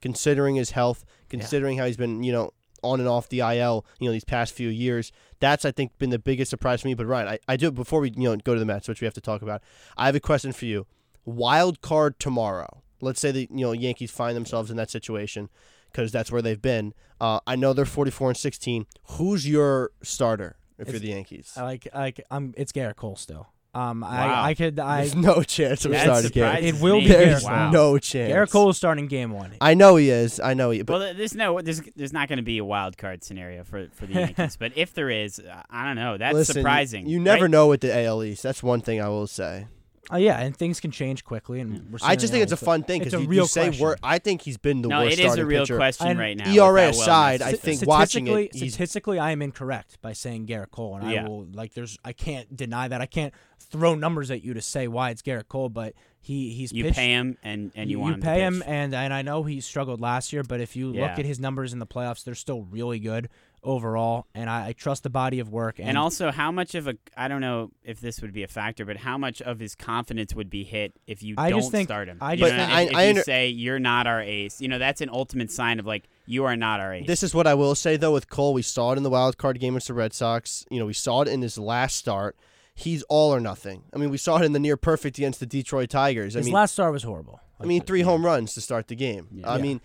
[0.00, 2.52] considering his health, considering how he's been, you know,
[2.82, 5.12] on and off the IL, you know, these past few years.
[5.40, 6.94] That's I think been the biggest surprise for me.
[6.94, 9.04] But Ryan, I, I do before we you know go to the Mets, which we
[9.04, 9.62] have to talk about.
[9.96, 10.86] I have a question for you.
[11.24, 12.82] Wild card tomorrow.
[13.00, 15.48] Let's say the you know Yankees find themselves in that situation
[15.90, 16.94] because that's where they've been.
[17.20, 18.86] Uh, I know they're 44 and 16.
[19.10, 21.52] Who's your starter if you're the Yankees?
[21.56, 22.54] I like like I'm.
[22.56, 23.48] it's Gerrit Cole still.
[23.74, 24.08] Um, Wow.
[24.10, 26.34] I I could I There's no chance of That starting Gerrit.
[26.34, 27.06] surprises It will me.
[27.06, 27.70] be There's Wow.
[27.70, 28.30] no chance.
[28.32, 29.54] Gerrit Cole is starting game one.
[29.62, 30.38] I know he is.
[30.40, 30.82] I know he.
[30.82, 33.88] But well, there's no, there's, there's not going to be a wild card scenario for,
[33.92, 36.18] for the Yankees, but if there is, uh, I don't know.
[36.18, 37.06] That's listen, surprising.
[37.06, 37.50] You never right?
[37.50, 38.42] know with the AL East.
[38.42, 39.68] That's one thing I will say.
[40.12, 42.50] Uh, yeah, and things can change quickly, and we're I seeing just it think it's
[42.52, 42.56] now.
[42.56, 43.82] a fun thing it's because a you, real you say question.
[43.82, 45.76] wor- I think he's been the No, worst it is a real pitcher.
[45.76, 46.50] question And right now.
[46.52, 47.60] ERA with how well aside, Nestor I is.
[47.60, 51.24] think watching statistically, it, he's- statistically, I am incorrect by saying Gerrit Cole, and Yeah.
[51.24, 51.72] I will like.
[51.74, 53.00] There's, I can't deny that.
[53.00, 56.72] I can't throw numbers at you to say why it's Gerrit Cole, but he he's
[56.72, 58.68] you pitched, pay him and, and you, want him to pay him, pitch.
[58.68, 61.08] and and I know he struggled last year, but if you Yeah.
[61.10, 63.28] look at his numbers in the playoffs, they're still really good
[63.64, 65.78] overall, and I, I trust the body of work.
[65.78, 68.48] And, And also, how much of a I don't know if this would be a
[68.48, 71.70] factor, but how much of his confidence would be hit if you I don't just
[71.72, 72.18] think- start him?
[72.20, 74.20] I You just know, think- if, I- I if you under- say you're not our
[74.20, 77.06] ace, you know that's an ultimate sign of like you are not our ace.
[77.06, 78.54] This is what I will say though with Cole.
[78.54, 80.64] We saw it in the wild card game against the Red Sox.
[80.70, 82.36] You know, we saw it in his last start.
[82.74, 83.84] He's all or nothing.
[83.94, 86.34] I mean, we saw it in the near perfect against the Detroit Tigers.
[86.36, 87.40] I his mean, last start was horrible.
[87.60, 89.42] I mean, three home runs to start the game.
[89.44, 89.80] I mean,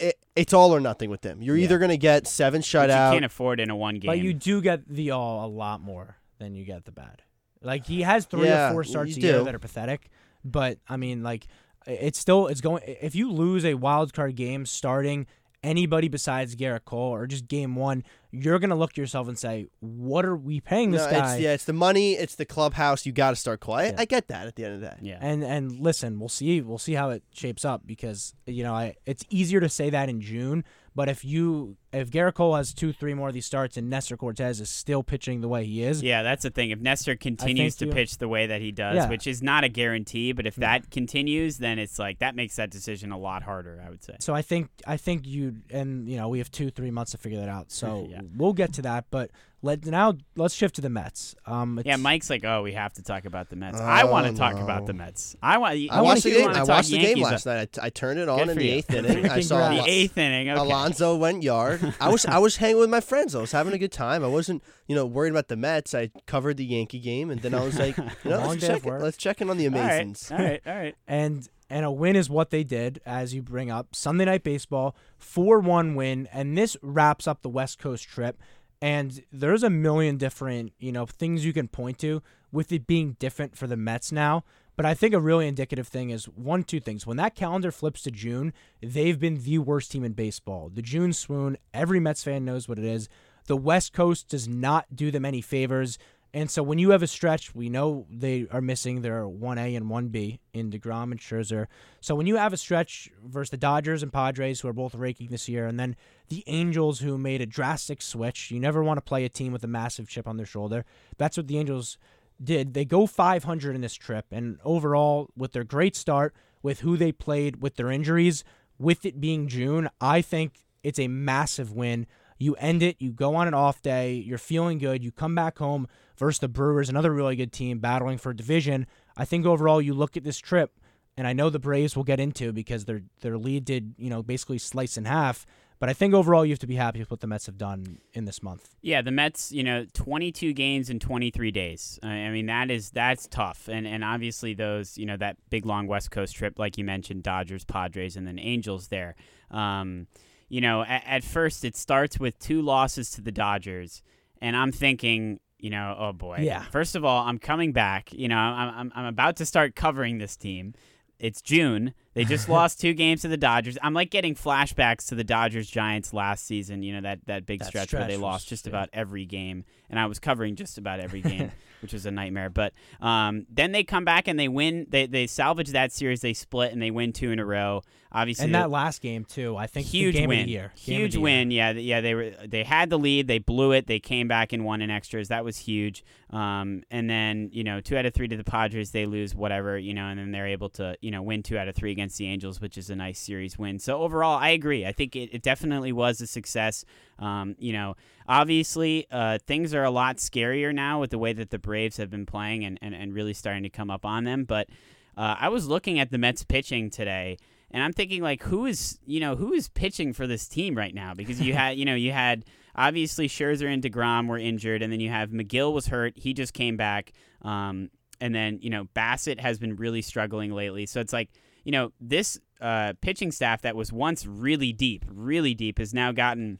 [0.00, 1.42] it, it's all or nothing with them.
[1.42, 4.08] You're either going to get seven Which you can't afford in a one game.
[4.08, 7.22] But you do get the all a lot more than you get the bad.
[7.62, 10.08] Like he has three Yeah, or four starts you a year that are pathetic,
[10.44, 11.46] but I mean, like
[11.86, 12.82] it's still it's going.
[12.86, 15.26] If you lose a wild card game starting
[15.62, 19.68] anybody besides Gerrit Cole or just game one, you're gonna look to yourself and say,
[19.80, 22.12] "What are we paying this No, guy?" it's, yeah, it's the money.
[22.14, 23.04] It's the clubhouse.
[23.06, 23.74] You got to start Cole.
[23.74, 23.94] I, Yeah.
[23.98, 24.96] I get that at the end of the day.
[25.02, 25.18] yeah.
[25.20, 28.94] And and listen, we'll see we'll see how it shapes up because you know I
[29.06, 32.92] it's easier to say that in June, but if you if Gerrit Cole has two
[32.92, 36.02] three more of these starts and Nestor Cortes is still pitching the way he is,
[36.02, 36.70] Yeah, that's the thing.
[36.70, 39.08] If Nestor continues to you- pitch the way that he does, Yeah.
[39.08, 42.70] which is not a guarantee, but if that continues, then it's like that makes that
[42.70, 43.82] decision a lot harder.
[43.84, 44.16] I would say.
[44.20, 47.18] So I think I think you and you know we have two three months to
[47.18, 47.70] figure that out.
[47.72, 48.20] So Yeah.
[48.36, 49.06] we'll get to that.
[49.10, 49.30] But
[49.62, 51.34] let now let's shift to the Mets.
[51.44, 53.78] Um, Yeah, Mike's like, oh, we have to talk about the Mets.
[53.78, 55.36] I want to Oh, talk about the Mets.
[55.42, 55.78] I want.
[55.90, 56.48] I watched the game.
[56.48, 57.24] I talk watched the game Yankees.
[57.24, 57.60] last night.
[57.60, 58.72] I, t- I turned it on Good in the you.
[58.74, 59.28] eighth inning.
[59.28, 60.48] I saw The eighth inning.
[60.48, 60.58] Okay.
[60.58, 61.79] Alonso went yard.
[62.00, 63.34] I was I was hanging with my friends.
[63.34, 64.22] I was having a good time.
[64.24, 65.94] I wasn't you know worried about the Mets.
[65.94, 68.66] I covered the Yankee game, and then I was like, you know, Long let's day
[68.68, 69.02] check, of work.
[69.02, 70.30] let's check in on the All right, Amazins.
[70.32, 70.94] all right, all right.
[71.06, 73.94] and and a win is what they did, as you bring up.
[73.94, 78.38] Sunday night baseball, four one win, and this wraps up the West Coast trip.
[78.82, 83.12] And there's a million different, you know, things you can point to with it being
[83.18, 84.42] different for the Mets now.
[84.80, 87.06] But I think a really indicative thing is one, two things.
[87.06, 90.70] When that calendar flips to June, they've been the worst team in baseball.
[90.72, 93.06] The June swoon, every Mets fan knows what it is.
[93.44, 95.98] The West Coast does not do them any favors.
[96.32, 99.84] And so when you have a stretch, we know they are missing their 1A and
[99.84, 101.66] 1B in DeGrom and Scherzer.
[102.00, 105.26] So when you have a stretch versus the Dodgers and Padres, who are both raking
[105.26, 105.94] this year, and then
[106.28, 109.62] the Angels, who made a drastic switch, you never want to play a team with
[109.62, 110.86] a massive chip on their shoulder.
[111.18, 111.98] That's what the Angels
[112.42, 112.74] did.
[112.74, 114.26] They go 500 in this trip.
[114.30, 118.44] And overall, with their great start, with who they played, with their injuries,
[118.78, 122.06] with it being June, I think it's a massive win.
[122.38, 125.58] You end it, you go on an off day, you're feeling good, you come back
[125.58, 128.86] home versus the Brewers, another really good team battling for division.
[129.16, 130.78] I think overall you look at this trip,
[131.18, 134.22] and I know the Braves will get into because their their lead did, you know,
[134.22, 135.44] basically slice in half.
[135.80, 138.00] But I think overall you have to be happy with what the Mets have done
[138.12, 138.68] in this month.
[138.82, 141.98] Yeah, the Mets, you know, 22 games in 23 days.
[142.02, 145.86] I mean, that is that's tough, and and obviously those, you know, that big long
[145.86, 149.16] West Coast trip, like you mentioned, Dodgers, Padres, and then Angels there.
[149.50, 150.06] Um,
[150.50, 154.02] you know, at, at first it starts with two losses to the Dodgers,
[154.42, 156.40] and I'm thinking, you know, oh boy.
[156.40, 156.62] Yeah.
[156.64, 158.12] First of all, I'm coming back.
[158.12, 160.74] You know, I'm I'm, I'm about to start covering this team.
[161.20, 161.94] It's June.
[162.14, 163.76] They just lost two games to the Dodgers.
[163.82, 166.82] I'm like getting flashbacks to the Dodgers Giants last season.
[166.82, 168.70] You know that that big That stretch, where they was- lost just yeah.
[168.70, 172.50] about every game, and I was covering just about every game, which was a nightmare.
[172.50, 174.86] But um, then they come back and they win.
[174.88, 176.20] They they salvage that series.
[176.20, 177.82] They split and they win two in a row.
[178.12, 180.24] Obviously, And that last game too, I think huge win.
[180.24, 180.72] of the year.
[180.84, 181.22] Game of Huge the year.
[181.22, 181.50] win.
[181.52, 182.00] Yeah, yeah.
[182.00, 183.28] They were they had the lead.
[183.28, 183.86] They blew it.
[183.86, 185.28] They came back and won in extras.
[185.28, 186.04] That was huge.
[186.30, 188.90] Um, and then you know two out of three to the Padres.
[188.90, 191.68] They lose whatever you know, and then they're able to you know win two out
[191.68, 193.78] of three against the Angels, which is a nice series win.
[193.78, 194.84] So overall, I agree.
[194.84, 196.84] I think it, it definitely was a success.
[197.20, 201.50] Um, you know, obviously uh, things are a lot scarier now with the way that
[201.50, 204.44] the Braves have been playing and, and, and really starting to come up on them.
[204.44, 204.68] But
[205.16, 207.36] uh, I was looking at the Mets pitching today,
[207.70, 210.94] and I'm thinking like, who is you know who is pitching for this team right
[210.94, 211.14] now?
[211.14, 215.00] Because you had you know you had obviously Scherzer and Degrom were injured, and then
[215.00, 216.14] you have Megill was hurt.
[216.16, 220.86] He just came back, um, and then you know Bassitt has been really struggling lately.
[220.86, 221.30] So it's like
[221.64, 226.12] you know this uh, pitching staff that was once really deep, really deep, has now
[226.12, 226.58] gotten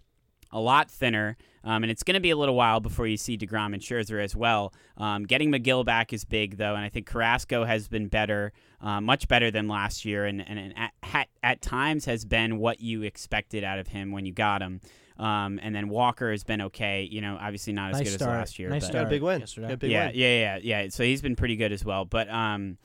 [0.52, 3.36] a lot thinner, um, and it's going to be a little while before you see
[3.36, 4.72] Degrom and Scherzer as well.
[4.96, 9.00] Um, getting Megill back is big, though, and I think Carrasco has been better, uh,
[9.00, 12.80] much better than last year, and, and, and at, at, at times has been what
[12.80, 14.80] you expected out of him when you got him.
[15.18, 18.30] Um, and then Walker has been okay, you know, obviously not as Nice good start.
[18.30, 18.70] as last year.
[18.70, 19.40] Nice but, Got a big win.
[19.40, 19.66] yesterday.
[19.66, 20.14] Got a big yeah, win.
[20.16, 20.88] yeah, yeah, yeah.
[20.88, 22.06] So he's been pretty good as well.
[22.06, 22.78] But um,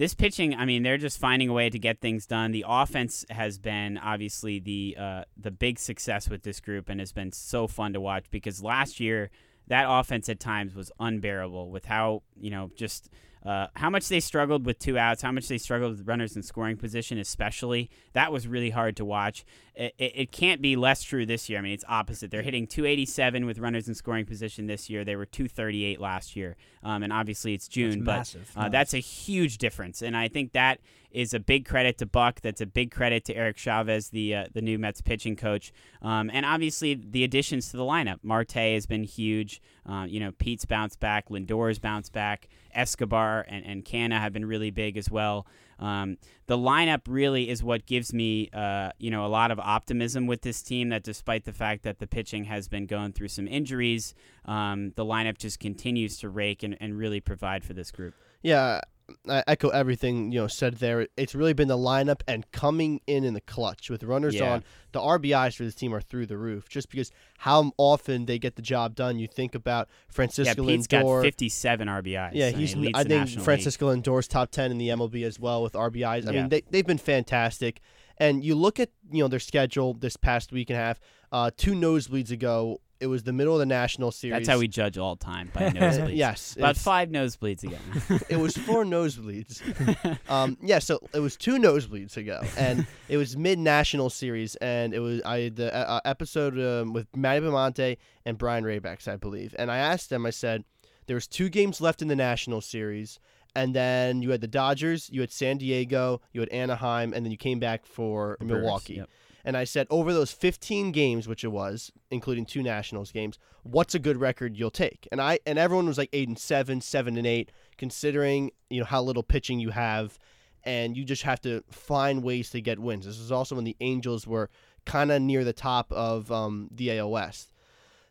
[0.00, 2.52] this pitching, I mean, they're just finding a way to get things done.
[2.52, 7.12] The offense has been obviously the uh, the big success with this group, and has
[7.12, 9.28] been so fun to watch because last year
[9.70, 13.08] that offense at times was unbearable with how you know just.
[13.42, 16.42] Uh, how much they struggled with two outs, how much they struggled with runners in
[16.42, 19.46] scoring position, especially that was really hard to watch.
[19.74, 21.58] It, it, it can't be less true this year.
[21.58, 22.30] I mean, it's opposite.
[22.30, 25.06] They're hitting 287 with runners in scoring position this year.
[25.06, 28.52] They were 238 last year, um, and obviously it's June, but massive.
[28.54, 30.02] uh, that's a huge difference.
[30.02, 30.80] And I think that
[31.10, 32.40] is a big credit to Buck.
[32.40, 36.30] That's a big credit to Eric Chavez, the uh, the new Mets pitching coach, um,
[36.32, 38.18] and obviously the additions to the lineup.
[38.22, 39.60] Marte has been huge.
[39.86, 44.44] Uh, you know, Pete's bounced back, Lindor's bounced back, Escobar and and Canha have been
[44.44, 45.46] really big as well.
[45.78, 50.26] Um, the lineup really is what gives me, uh, you know, a lot of optimism
[50.26, 50.90] with this team.
[50.90, 55.04] That despite the fact that the pitching has been going through some injuries, um, the
[55.04, 58.14] lineup just continues to rake and, and really provide for this group.
[58.42, 58.80] Yeah,
[59.28, 61.06] I echo everything you know said there.
[61.16, 64.52] It's really been the lineup and coming in in the clutch with runners Yeah.
[64.54, 64.64] on.
[64.92, 68.56] The RBIs for this team are through the roof, just because how often they get
[68.56, 69.18] the job done.
[69.18, 71.16] You think about Yeah, Francisco Pete's Lindor.
[71.18, 72.30] got 57 RBIs.
[72.34, 72.74] Yeah, I mean, he's.
[72.74, 73.44] I think National League.
[73.44, 76.26] Francisco Lindor's top ten in the MLB as well with RBIs.
[76.26, 76.40] I Yeah.
[76.40, 77.80] mean, they they've been fantastic.
[78.18, 81.00] And you look at you know their schedule this past week and a half.
[81.32, 84.32] Uh, two nosebleeds ago, it was the middle of the national series.
[84.32, 86.16] That's how we judge all time by nosebleeds.
[86.16, 87.80] yes, About five nosebleeds again.
[88.28, 90.18] it was four nosebleeds.
[90.28, 94.92] um, yeah, so it was two nosebleeds ago, and it was mid national series, and
[94.92, 99.16] it was I the uh, uh, episode um, with Matty Bamonte and Brian Raybacks, I
[99.16, 100.64] believe, and I asked them, I said,
[101.06, 103.18] there was two games left in the national series,
[103.54, 107.30] and then you had the Dodgers, you had San Diego, you had Anaheim, and then
[107.30, 108.94] you came back for The Milwaukee.
[108.94, 109.08] yep.
[109.44, 113.94] And I said, over those 15 games, which it was, including two Nationals games, what's
[113.94, 115.08] a good record you'll take?
[115.10, 118.86] And I and everyone was like eight and seven, seven and eight, considering you know
[118.86, 120.18] how little pitching you have,
[120.64, 123.06] and you just have to find ways to get wins.
[123.06, 124.50] This is also when the Angels were
[124.84, 127.49] kind of near the top of um, the AL West.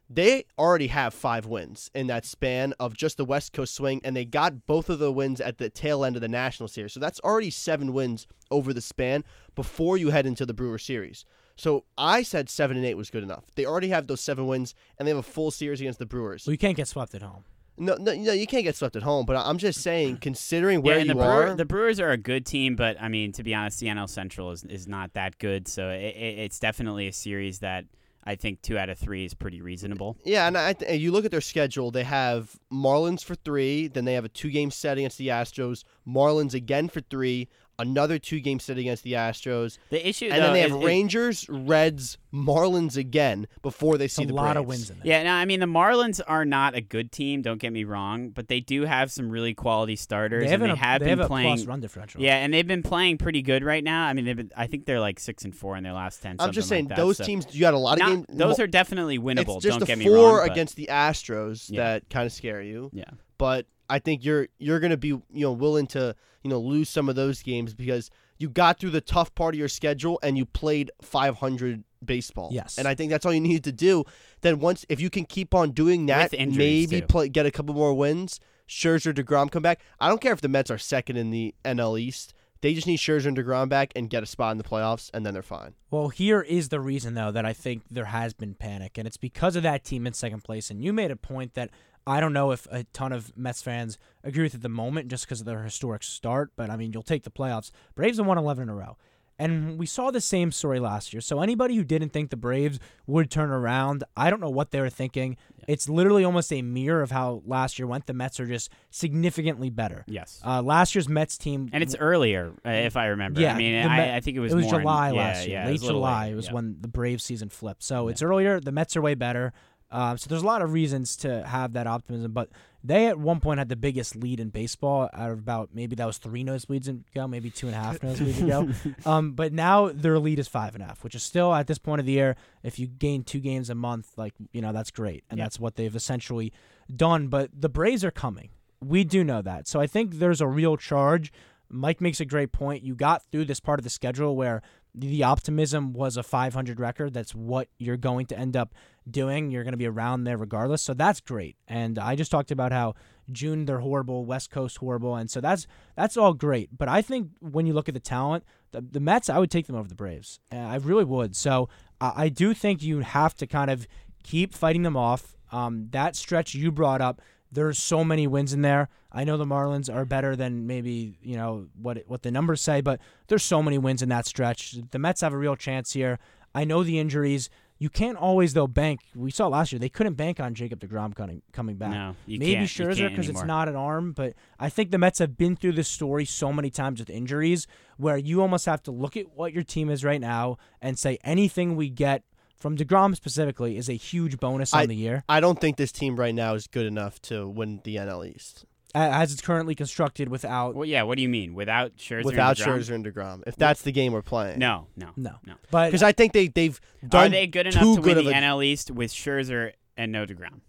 [0.10, 4.16] They already have five wins in that span of just the West Coast swing, and
[4.16, 6.94] they got both of the wins at the tail end of the National Series.
[6.94, 9.24] So that's already seven wins over the span
[9.56, 11.26] before you head into the Brewer Series.
[11.56, 13.44] So I said seven and eight was good enough.
[13.56, 16.48] They already have those seven wins, and they have a full series against the Brewers.
[16.48, 17.44] Well, you can't get swept at home.
[17.78, 19.26] No, no, no, you can't get swept at home.
[19.26, 22.10] But I'm just saying, considering Yeah, where and you the, Brewer, are, the Brewers are
[22.10, 25.14] a good team, but I mean, to be honest, the NL Central is, is not
[25.14, 25.68] that good.
[25.68, 27.86] So it, it, it's definitely a series that
[28.24, 30.18] I think two out of three is pretty reasonable.
[30.24, 31.90] Yeah, and I th- you look at their schedule.
[31.92, 33.88] They have Marlins for three.
[33.88, 35.84] Then they have a two-game set against the Astros.
[36.08, 37.48] Marlins again for three.
[37.80, 39.78] Another two-game set against the Astros.
[39.90, 44.08] The issue, And though, then they have is- is- Rangers, Reds, Marlins again before they
[44.08, 45.08] see a the lot of wins in there.
[45.08, 47.42] Yeah, no, I mean the Marlins are not a good team.
[47.42, 50.72] Don't get me wrong, but they do have some really quality starters, They have, and
[50.72, 51.56] an, they have they been have a playing.
[51.56, 52.22] plus run differential.
[52.22, 54.06] Yeah, and they've been playing pretty good right now.
[54.06, 56.36] I mean, they've been, I think they're like six and four in their last ten.
[56.38, 57.48] I'm just saying like that, those so- teams.
[57.52, 58.26] You got a lot of Not- games.
[58.30, 59.56] Those are definitely winnable.
[59.56, 60.38] It's just don't the get me four wrong.
[60.48, 61.84] but- against the Astros Yeah.
[61.84, 62.92] that kind of scare you.
[62.94, 63.06] yeah,
[63.40, 66.90] but I think you're you're going to be you know willing to you know lose
[66.90, 70.38] some of those games because you got through the tough part of your schedule and
[70.38, 72.50] you played 500 baseball.
[72.52, 72.78] Yes.
[72.78, 74.06] and I think that's all you need to do.
[74.42, 77.08] Then once if you can keep on doing that, maybe too.
[77.08, 78.40] play get a couple more wins.
[78.68, 79.82] Scherzer, Degrom come back.
[80.00, 82.36] I don't care if the Mets are second in the NL East.
[82.62, 85.26] They just need Scherzer and Degrom back and get a spot in the playoffs, and
[85.26, 85.76] then they're fine.
[85.90, 89.18] Well, here is the reason though that I think there has been panic, and it's
[89.18, 90.70] because of that team in second place.
[90.70, 91.70] And you made a point that
[92.10, 95.26] I don't know if a ton of Mets fans agree with at the moment, just
[95.26, 96.52] because of their historic start.
[96.56, 97.72] But I mean, you'll take the playoffs.
[97.96, 98.98] Braves have won 11 in a row.
[99.42, 101.22] And we saw the same story last year.
[101.22, 104.82] So anybody who didn't think the Braves would turn around, I don't know what they
[104.82, 105.38] were thinking.
[105.66, 108.06] It's literally almost a mirror of how last year went.
[108.06, 110.04] The Mets are just significantly better.
[110.08, 113.40] yes, Uh, last year's Mets team and it's earlier, uh, if I remember.
[113.40, 115.48] yeah, I mean, I, I think it was it was more in- July yeah, last
[115.48, 116.54] year, yeah, it late was July later, was yeah.
[116.54, 117.84] when the Braves season flipped.
[117.84, 118.60] So it's earlier.
[118.60, 119.54] The Mets are way better.
[119.92, 122.50] Um, so there's a lot of reasons to have that optimism, but
[122.84, 126.06] they at one point had the biggest lead in baseball out of about maybe that
[126.06, 128.70] was three nosebleeds ago, maybe two and a half nosebleeds ago.
[129.10, 131.78] Um, but now their lead is five and a half, which is still at this
[131.80, 132.36] point of the year.
[132.64, 135.46] If you gain two games a month, like you know that's great, and Yeah.
[135.46, 136.54] that's what they've essentially
[136.96, 137.28] done.
[137.28, 138.50] But the Braves are coming.
[138.82, 139.68] We do know that.
[139.68, 141.34] So I think there's a real charge.
[141.72, 142.84] Mike makes a great point.
[142.84, 144.62] You got through this part of the schedule where
[144.96, 147.14] the optimism was a 500 record.
[147.14, 148.74] That's what you're going to end up
[149.10, 149.52] doing.
[149.52, 150.82] You're going to be around there regardless.
[150.82, 151.56] So that's great.
[151.68, 152.96] And I just talked about how
[153.32, 156.76] June they're horrible, West Coast horrible, and so that's that's all great.
[156.76, 159.68] But I think when you look at the talent, the, the Mets, I would take
[159.68, 160.40] them over the Braves.
[160.52, 161.36] I really would.
[161.36, 161.70] So
[162.02, 163.88] I, I do think you have to kind of
[164.24, 165.36] keep fighting them off.
[165.52, 167.22] Um, that stretch you brought up,
[167.52, 168.90] there's so many wins in there.
[169.12, 172.82] I know the Marlins are better than maybe you know what what the numbers say,
[172.82, 174.76] but there's so many wins in that stretch.
[174.92, 176.20] The Mets have a real chance here.
[176.54, 177.50] I know the injuries.
[177.82, 179.00] You can't always though bank.
[179.16, 181.92] We saw last year they couldn't bank on Jacob Degrom coming coming back.
[181.92, 185.20] No, you Maybe can't- Scherzer because it's not an arm, but I think the Mets
[185.20, 188.92] have been through this story so many times with injuries where you almost have to
[188.92, 192.24] look at what your team is right now and say anything we get
[192.60, 195.92] from Degrom specifically is a huge bonus on I- the year I don't think this
[195.92, 200.30] team right now is good enough to win the NL East as it's currently constructed
[200.30, 200.74] without.
[200.76, 201.04] Well, yeah.
[201.04, 202.26] What do you mean without Scherzer?
[202.26, 202.78] without and DeGrom?
[202.78, 203.44] Without Scherzer and Degrom.
[203.48, 205.54] If that's the game we're playing, No, no, No, no.
[205.70, 208.26] but because I think they they've done Are they good enough too to good win
[208.26, 210.62] the a, NL East with Scherzer and no Degrom?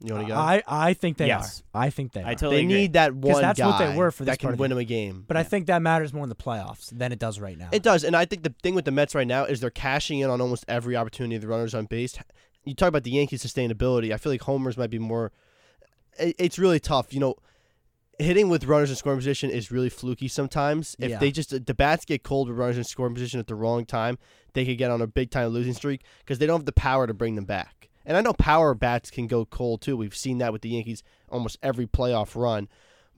[0.00, 0.40] You want to uh, go?
[0.40, 1.62] I I think they Yes.
[1.74, 1.82] are.
[1.82, 2.34] I think they I are.
[2.34, 2.74] totally they agree.
[2.74, 4.70] need that one that's what they guy were for this that can part of win
[4.70, 5.24] the- them a game.
[5.26, 7.68] but I think that matters more in the playoffs than it does right now.
[7.72, 10.20] It does, and I think the thing with the Mets right now is they're cashing
[10.20, 12.16] in on almost every opportunity the runners on base.
[12.64, 14.12] You talk about the Yankees' sustainability.
[14.12, 15.32] I feel like homers might be more.
[16.18, 17.34] it- It's really tough, you know.
[18.20, 20.96] Hitting with runners in scoring position is really fluky sometimes.
[20.98, 21.18] If Yeah.
[21.18, 24.18] they just the bats get cold with runners in scoring position at the wrong time,
[24.54, 27.06] they could get on a big time losing streak because they don't have the power
[27.06, 27.87] to bring them back.
[28.08, 29.94] And I know power bats can go cold too.
[29.94, 32.68] We've seen that with the Yankees almost every playoff run.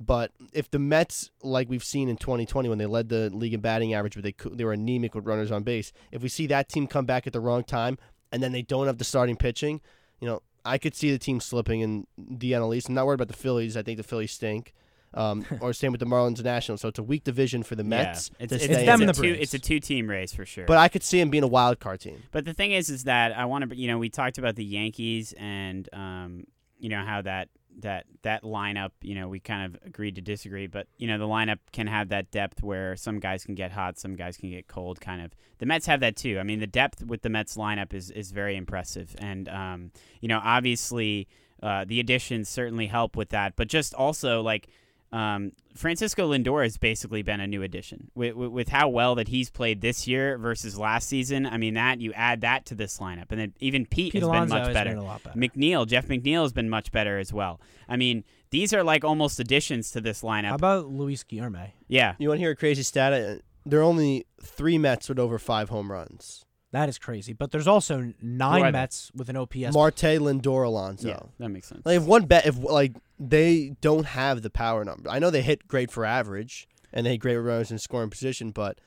[0.00, 3.60] But if the Mets, like we've seen in 2020 when they led the league in
[3.60, 6.68] batting average, but they they were anemic with runners on base, if we see that
[6.68, 7.98] team come back at the wrong time
[8.32, 9.80] and then they don't have the starting pitching,
[10.20, 12.88] you know, I could see the team slipping in the NL East.
[12.88, 13.76] I'm not worried about the Phillies.
[13.76, 14.74] I think the Phillies stink.
[15.12, 16.80] Um, or same with the Marlins and Nationals.
[16.80, 18.30] So it's a weak division for the Mets.
[18.38, 18.44] Yeah.
[18.44, 19.02] It's, it's, stay it's in them it.
[19.02, 19.42] and a the two, Braves.
[19.42, 20.66] it's a two-team race for sure.
[20.66, 22.22] But I could see him being a wild card team.
[22.30, 24.64] But the thing is, is that I want to, you know, we talked about the
[24.64, 26.44] Yankees and, um,
[26.78, 27.48] you know, how that
[27.82, 31.26] that that lineup, you know, we kind of agreed to disagree, but you know, the
[31.26, 34.66] lineup can have that depth where some guys can get hot, some guys can get
[34.66, 35.00] cold.
[35.00, 36.38] Kind of, the Mets have that too.
[36.38, 40.28] I mean, the depth with the Mets lineup is is very impressive, and um, you
[40.28, 41.28] know, obviously,
[41.62, 44.68] uh, the additions certainly help with that, but just also like.
[45.12, 49.28] Um, Francisco Lindor has basically been a new addition with, with, with how well that
[49.28, 51.46] he's played this year versus last season.
[51.46, 54.28] I mean, that you add that to this lineup, and then even Pete, Pete has
[54.28, 54.90] Alonso been much has better.
[54.90, 55.38] been a lot better.
[55.38, 57.60] McNeil, Jeff McNeil has been much better as well.
[57.88, 60.48] I mean, these are like almost additions to this lineup.
[60.50, 61.72] How about Luis Guillorme?
[61.88, 63.12] yeah, You want to hear a crazy stat?
[63.12, 63.34] Uh,
[63.66, 66.44] There are only three Mets with over five home runs.
[66.72, 67.32] That is crazy.
[67.32, 68.70] But there's also nine they?
[68.70, 69.72] Mets with an OPS.
[69.74, 71.08] Marte, Lindor, Alonso.
[71.08, 71.84] yeah, that makes sense.
[71.84, 75.10] Like if one bet, if like they don't have the power number.
[75.10, 78.50] I know they hit great for average and they hit great runners in scoring position,
[78.52, 78.78] but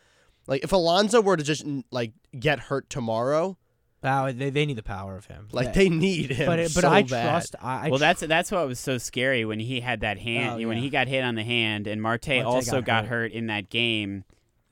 [0.47, 3.57] like if Alonso were to just n- like get hurt tomorrow,
[4.01, 5.47] Wow, they, they need the power of him.
[5.53, 5.71] like Yeah.
[5.71, 6.45] they need him.
[6.47, 7.23] but but so I bad.
[7.29, 7.55] trust.
[7.61, 10.61] I, I well, that's that's what was so scary when he had that hand.
[10.61, 10.83] Oh, When yeah.
[10.83, 13.09] he got hit on the hand, and Marte, Marte also got got, hurt.
[13.09, 13.31] hurt.
[13.31, 14.23] in that game.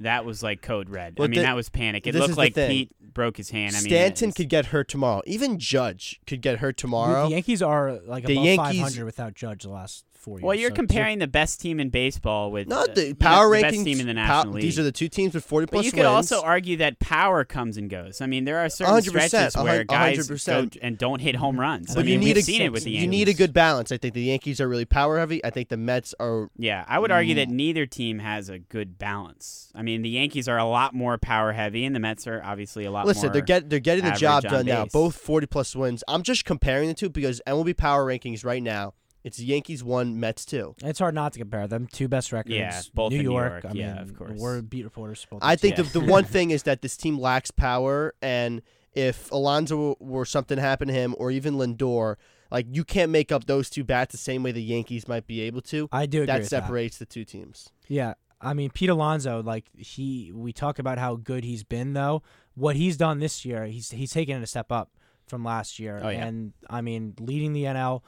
[0.04, 1.16] That was like code red.
[1.20, 2.08] I mean, thi- that was panic.
[2.08, 2.56] It looked like.
[2.56, 3.76] Pete broke his hand.
[3.76, 5.22] I mean, Stanton it's- could get hurt tomorrow.
[5.26, 7.26] Even Judge could get hurt tomorrow.
[7.26, 10.43] the Yankees are like The above Yankees- 500 without Judge the last four years.
[10.43, 13.61] Well, you're so comparing the best team in baseball with Not the power the rankings.
[13.72, 14.61] best team in the pow- National League.
[14.63, 16.32] These are the two teams with forty but plus you could wins.
[16.32, 18.22] also argue that power comes and goes.
[18.22, 20.74] I mean, there are certain 100%, stretches where guys 100%.
[20.74, 21.93] go and don't hit home runs.
[21.95, 23.53] but I mean, you need we've a, seen it with the you need a good
[23.53, 23.91] balance.
[23.91, 25.43] I think the Yankees are really power heavy.
[25.43, 27.38] I think the Mets are Yeah, I would argue Mm.
[27.38, 29.69] that neither team has a good balance.
[29.76, 32.86] I mean, the Yankees are a lot more power heavy, and the Mets are obviously
[32.86, 33.34] a lot Listen, more.
[33.34, 34.86] they're get they're getting the job on done now.
[34.86, 36.03] Both forty plus wins.
[36.07, 38.93] I'm just comparing the two because MLB power rankings right now.
[39.24, 40.76] It's Yankees one, Mets two.
[40.84, 41.88] It's hard not to compare them.
[41.91, 42.55] Two best records.
[42.55, 43.63] Yeah, both New in New York.
[43.63, 43.65] York.
[43.65, 44.39] I Yeah, mean, of course.
[44.39, 45.24] We're beat reporters.
[45.24, 45.91] for both I think teams.
[45.93, 48.61] the, the one thing is that this team lacks power, and
[48.93, 52.15] if Alonso were something to happen to him, or even Lindor,
[52.49, 55.41] like you can't make up those two bats the same way the Yankees might be
[55.41, 55.88] able to.
[55.91, 57.69] I do agree That with separates the two teams.
[57.88, 62.24] Yeah, I mean Pete Alonso, like he, we talk about how good he's been though.
[62.55, 64.89] What he's done this year, he's he's taken it a step up
[65.28, 66.26] from last year, Oh, yeah.
[66.26, 68.01] and I mean leading the NL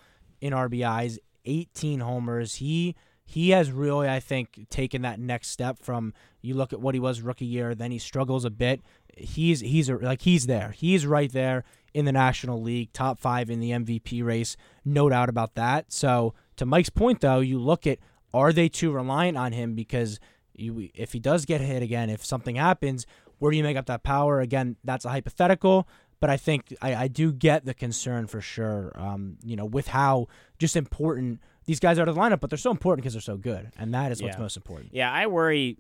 [0.44, 2.56] in RBIs, 18 homers.
[2.56, 6.94] He he has really, I think, taken that next step from you look at what
[6.94, 8.82] he was rookie year, then he struggles a bit.
[9.16, 10.72] He's he's a, like he's there.
[10.72, 11.64] He's right there
[11.94, 15.94] in the National League, top five in the MVP race, no doubt about that.
[15.94, 18.00] So to Mike's point, though, you look at
[18.34, 20.20] are they too reliant on him because
[20.54, 23.06] you, if he does get hit again, if something happens,
[23.39, 24.41] where do you make up that power?
[24.41, 25.88] Again, that's a hypothetical,
[26.24, 28.93] but I think I, I do get the concern for sure.
[28.95, 32.55] Um, you know, with how just important these guys are to the lineup, but they're
[32.55, 34.41] so important because they're so good, and that is what's Yeah.
[34.41, 34.93] most important.
[34.93, 35.80] Yeah, I worry.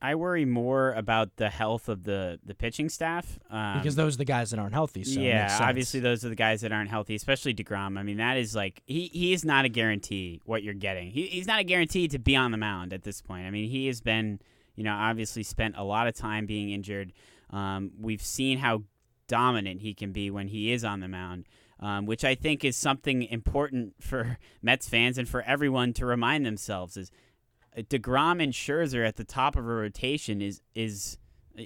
[0.00, 4.18] I worry more about the health of the the pitching staff um, Because those are
[4.18, 5.04] the guys that aren't healthy.
[5.04, 7.98] So yeah, obviously those are the guys that aren't healthy, especially Degrom.
[7.98, 11.10] I mean, that is like he he is not a guarantee what you're getting.
[11.10, 13.46] He, he's not a guarantee to be on the mound at this point.
[13.46, 14.40] I mean, he has been
[14.74, 17.12] you know obviously spent a lot of time being injured.
[17.50, 18.84] Um, we've seen how
[19.28, 21.46] dominant he can be when he is on the mound.
[21.78, 26.46] Um, which I think is something important for Mets fans and for everyone to remind
[26.46, 27.10] themselves is
[27.76, 31.18] uh, Degrom and Scherzer at the top of a rotation is is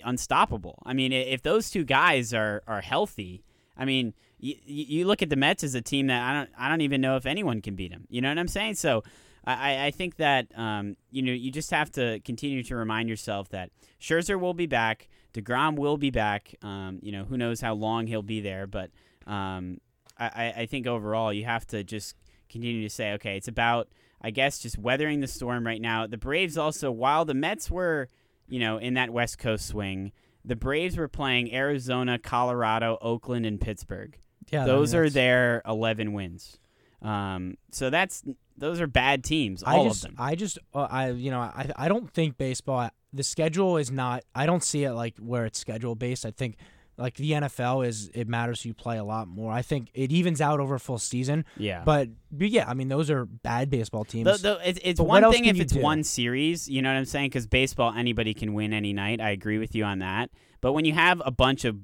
[0.04, 0.82] unstoppable.
[0.84, 3.44] I mean, if those two guys are are healthy,
[3.76, 6.68] I mean, you, you look at the Mets as a team that I don't I
[6.68, 8.06] don't even know if anyone can beat them.
[8.08, 8.74] You know what I'm saying?
[8.74, 9.02] So.
[9.42, 13.48] I, I think that um, you know you just have to continue to remind yourself
[13.48, 16.54] that Scherzer will be back, Degrom will be back.
[16.62, 18.90] Um, you know who knows how long he'll be there, but
[19.26, 19.78] um,
[20.18, 22.16] I, I- I think overall you have to just
[22.48, 23.88] continue to say, okay, it's about
[24.20, 26.06] I guess just weathering the storm right now.
[26.06, 28.08] The Braves also, while the Mets were,
[28.48, 30.12] you know, in that West Coast swing,
[30.44, 34.18] the Braves were playing Arizona, Colorado, Oakland, and Pittsburgh.
[34.50, 36.58] yeah, I those mean, are their eleven wins.
[37.02, 38.22] Um, so that's
[38.58, 40.16] those are bad teams, I all just, of them.
[40.18, 42.90] I just, uh, I, you know, I, I don't think baseball.
[43.12, 44.24] The schedule is not.
[44.34, 46.24] I don't see it like where it's schedule based.
[46.24, 46.56] I think
[46.96, 48.10] like the NFL is.
[48.14, 49.52] It matters you play a lot more.
[49.52, 51.44] I think it evens out over a full season.
[51.56, 51.82] yeah.
[51.84, 54.24] But, but yeah, I mean those are bad baseball teams.
[54.24, 55.80] Though, though it's, it's one thing if it's do?
[55.80, 57.30] one series, you know what I'm saying?
[57.30, 59.20] Because baseball, anybody can win any night.
[59.20, 60.30] I agree with you on that.
[60.60, 61.76] But when you have a bunch of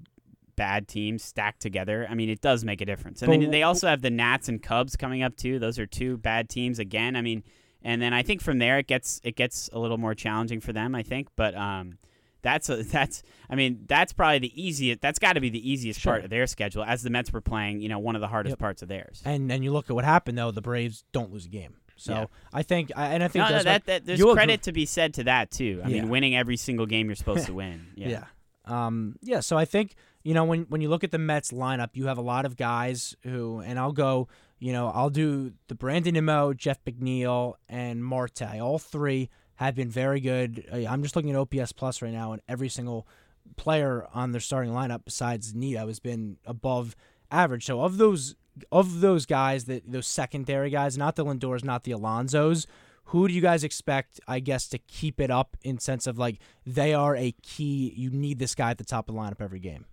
[0.55, 3.23] bad teams stacked together, I mean, it does make a difference.
[3.23, 5.59] And But then they also have the Nats and Cubs coming up too.
[5.59, 7.17] Those are two bad teams again.
[7.17, 7.43] I mean,
[7.87, 10.73] and then I think from there it gets it gets a little more challenging for
[10.75, 10.95] them.
[10.95, 11.99] I think, but um.
[12.43, 15.99] That's a, that's I mean that's probably the easiest that's got to be the easiest
[15.99, 16.13] Sure.
[16.13, 18.53] part of their schedule as the Mets were playing you know one of the hardest
[18.53, 18.59] Yep.
[18.61, 19.21] parts of theirs.
[19.25, 20.53] and and you look at what happened though.
[20.53, 21.75] The Braves don't lose a game.
[21.97, 22.27] So Yeah.
[22.53, 24.87] I think, and I think No, no, that, that there's you'll agree- credit to be
[24.87, 25.81] said to that too.
[25.85, 26.03] I Yeah.
[26.03, 27.89] mean, winning every single game you're supposed to win.
[27.97, 28.09] Yeah.
[28.09, 28.25] Yeah.
[28.87, 29.41] Um, yeah.
[29.41, 32.19] So I think you know when when you look at the Mets lineup, you have
[32.19, 34.29] a lot of guys who, and I'll go.
[34.59, 38.61] You know, I'll do the Brandon Nimmo, Jeff McNeil, and Marte.
[38.61, 40.67] All three have been very good.
[40.73, 43.07] I'm just looking at OPS plus right now, and every single
[43.57, 46.97] player on their starting lineup besides Nido has been above
[47.31, 47.65] average.
[47.65, 48.35] So of those
[48.73, 52.67] of those guys that those secondary guys, not the Lindors, not the Alonsos,
[53.11, 56.41] Who do you guys expect, I guess, to keep it up in sense of like
[56.65, 57.95] they are a key?
[57.97, 59.87] You need this guy at the top of the lineup every game.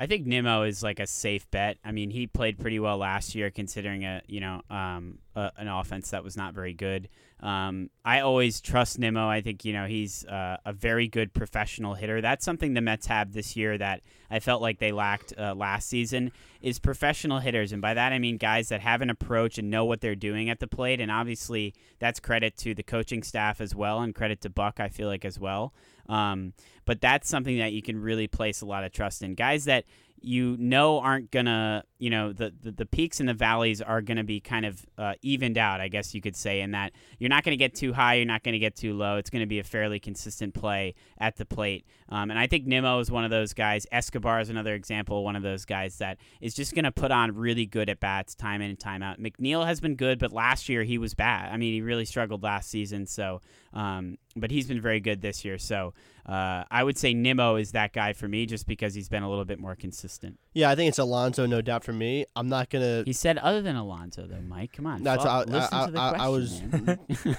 [0.00, 1.76] I think Nimmo is like a safe bet.
[1.84, 5.68] I mean, he played pretty well last year, considering a you know um, a, an
[5.68, 7.08] offense that was not very good.
[7.40, 9.28] Um, I always trust Nimmo.
[9.28, 12.20] I think you know he's uh, a very good professional hitter.
[12.20, 15.88] That's something the Mets have this year that I felt like they lacked uh, last
[15.88, 19.70] season is professional hitters, and by that I mean guys that have an approach and
[19.70, 21.00] know what they're doing at the plate.
[21.00, 24.78] And obviously, that's credit to the coaching staff as well, and credit to Buck.
[24.78, 25.72] I feel like as well.
[26.10, 26.52] Um,
[26.84, 29.34] but that's something that you can really place a lot of trust in.
[29.34, 29.84] Guys that
[30.20, 34.24] you know aren't gonna you know the, the, the peaks and the valleys are gonna
[34.24, 37.44] be kind of uh, evened out i guess you could say in that you're not
[37.44, 39.16] gonna get too high you're not gonna get too low.
[39.16, 41.84] It's gonna be a fairly consistent play at the plate.
[42.08, 43.86] Um, and i think nimmo is one of those guys.
[43.92, 47.66] Escobar is another example one of those guys that is just gonna put on really
[47.66, 49.20] good at bats time in and time out.
[49.20, 51.52] Mcneil has been good but last year he was bad.
[51.52, 53.40] I mean he really struggled last season so
[53.72, 55.58] um, but he's been very good this year.
[55.58, 55.94] So
[56.26, 59.28] uh, I would say Nimmo is that guy for me just because he's been a
[59.28, 60.38] little bit more consistent.
[60.54, 62.24] Yeah, I think it's Alonso, no doubt for me.
[62.36, 63.02] I'm not gonna.
[63.04, 64.72] He said other than Alonso, though, Mike.
[64.72, 66.24] Come on, That's fuck, I, listen I, to the I, question.
[66.24, 66.62] I was.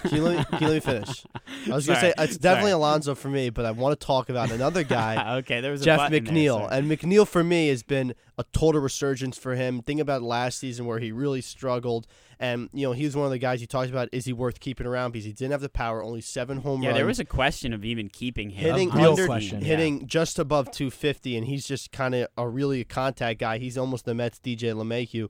[0.03, 1.25] can, you let me, can you let me finish?
[1.67, 2.81] I was gonna say it's definitely Sorry.
[2.81, 5.37] Alonso for me, but I want to talk about another guy.
[5.37, 6.59] okay, there was Jeff button there, McNeil.
[6.67, 6.77] sorry.
[6.77, 9.81] and McNeil for me has been a total resurgence for him.
[9.81, 12.07] Think about last season where he really struggled.
[12.41, 14.09] And, you know, he was one of the guys you talked about.
[14.11, 15.11] Is he worth keeping around?
[15.11, 16.95] Because he didn't have the power, only seven home yeah, runs.
[16.95, 18.73] Yeah, there was a question of even keeping him.
[18.73, 19.61] hitting real under, question.
[19.61, 23.59] hitting just above 250, and he's just kind of a really a contact guy.
[23.59, 25.29] He's almost the Mets DJ LeMahieu.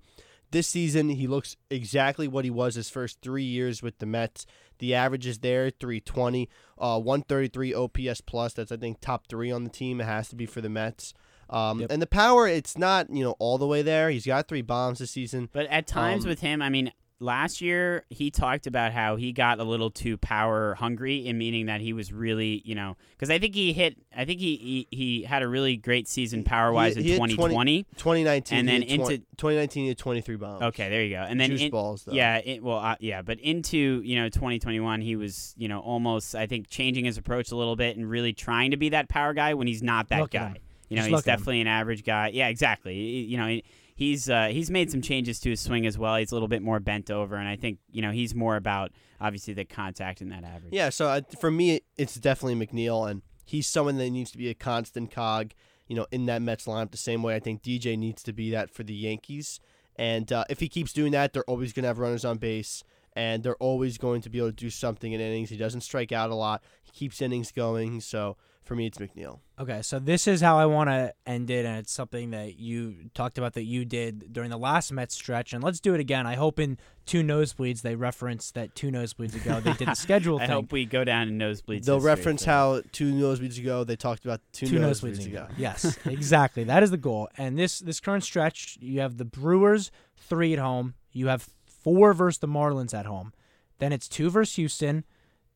[0.51, 4.45] This season, he looks exactly what he was his first three years with the Mets.
[4.79, 8.53] The average is there, 320, uh, 133 OPS plus.
[8.53, 9.99] That's I think top three on the team.
[9.99, 11.13] It has to be for the Mets.
[11.49, 11.91] Um, Yep.
[11.91, 14.09] And the power, it's not you know all the way there.
[14.09, 15.49] He's got three bombs this season.
[15.51, 16.91] But at times Um, with him, I mean,
[17.21, 21.67] last year he talked about how he got a little too power hungry, in meaning
[21.67, 24.97] that he was really, you know, because I think he hit, I think he he,
[24.97, 28.83] he had a really great season power wise in he hit 20 2019, And then
[28.83, 30.61] into- 2019, he had 23 bombs.
[30.63, 31.21] Okay, there you go.
[31.21, 32.13] And then Juice in- balls, though.
[32.13, 36.35] Yeah, it, well, uh, yeah, but into you know 2021, he was you know almost
[36.35, 39.33] I think changing his approach a little bit and really trying to be that power
[39.33, 40.55] guy when he's not that Look guy.
[40.89, 41.37] You know, Just he's look at him.
[41.39, 42.31] definitely an average guy.
[42.33, 42.95] Yeah, exactly.
[42.95, 43.63] You know, he-
[44.01, 46.15] he's uh, he's made some changes to his swing as well.
[46.15, 48.91] He's a little bit more bent over, and I think you know he's more about
[49.19, 50.73] obviously the contact and that average.
[50.73, 54.49] Yeah, so uh, for me, it's definitely McNeil, and he's someone that needs to be
[54.49, 55.51] a constant cog,
[55.87, 56.89] you know, in that Mets lineup.
[56.89, 59.59] The same way I think DJ needs to be that for the Yankees.
[59.97, 62.83] And uh, if he keeps doing that, they're always going to have runners on base,
[63.13, 65.51] and they're always going to be able to do something in innings.
[65.51, 66.63] He doesn't strike out a lot.
[66.81, 68.01] He keeps innings going.
[68.01, 69.39] So for me, it's McNeil.
[69.59, 73.09] Okay, so this is how I want to end it, and it's something that you
[73.13, 76.25] talked about that you did during the last Mets stretch, and let's do it again.
[76.25, 80.37] I hope in two nosebleeds they reference that two nosebleeds ago they did the schedule
[80.37, 80.49] I thing.
[80.55, 81.85] hope we go down in nosebleeds.
[81.85, 85.25] They'll history reference for- how two nosebleeds ago they talked about two, two nosebleeds, nosebleeds
[85.27, 85.43] ago.
[85.43, 85.53] ago.
[85.57, 86.63] Yes, exactly.
[86.63, 87.27] That is the goal.
[87.37, 90.93] And this this current stretch, you have the Brewers three at home.
[91.11, 93.33] You have four versus the Marlins at home.
[93.79, 95.03] Then it's two versus Houston.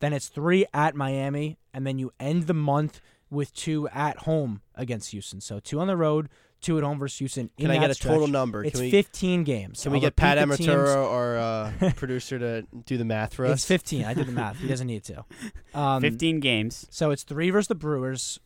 [0.00, 4.60] Then it's three at Miami, and then you end the month with two at home
[4.74, 5.40] against Houston.
[5.40, 6.28] So two on the road,
[6.60, 7.50] two at home versus Houston.
[7.58, 8.12] Can I that get a stretch.
[8.12, 8.64] total number?
[8.64, 9.82] It's we- 15 games.
[9.82, 10.68] Can we I'll get Pat repeat the teams.
[10.70, 13.54] Amatura or uh, producer to do the math for us?
[13.54, 14.04] It's 15.
[14.04, 14.58] I did the math.
[14.58, 15.24] He doesn't need to.
[15.74, 16.86] Um, 15 games.
[16.90, 18.40] So it's three versus the Brewers,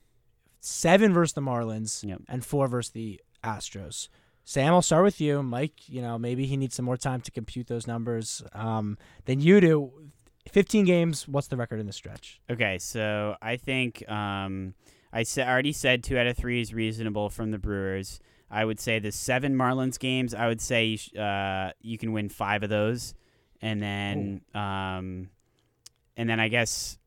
[0.61, 2.23] seven versus the Marlins, Yep.
[2.29, 4.09] and four versus the Astros.
[4.45, 5.43] Sam, I'll start with you.
[5.45, 9.41] Mike, you know, maybe he needs some more time to compute those numbers um, than
[9.41, 9.93] you do.
[10.49, 12.41] 15 games, what's the record in the stretch?
[12.51, 14.75] Okay, so I think um,
[15.13, 18.21] I sa- already said two out of three is reasonable from the Brewers.
[18.51, 20.35] I would say the seven Marlins games.
[20.35, 23.15] I would say you, sh- uh, you can win five of those,
[23.63, 25.29] and then um,
[26.17, 26.99] and then I guess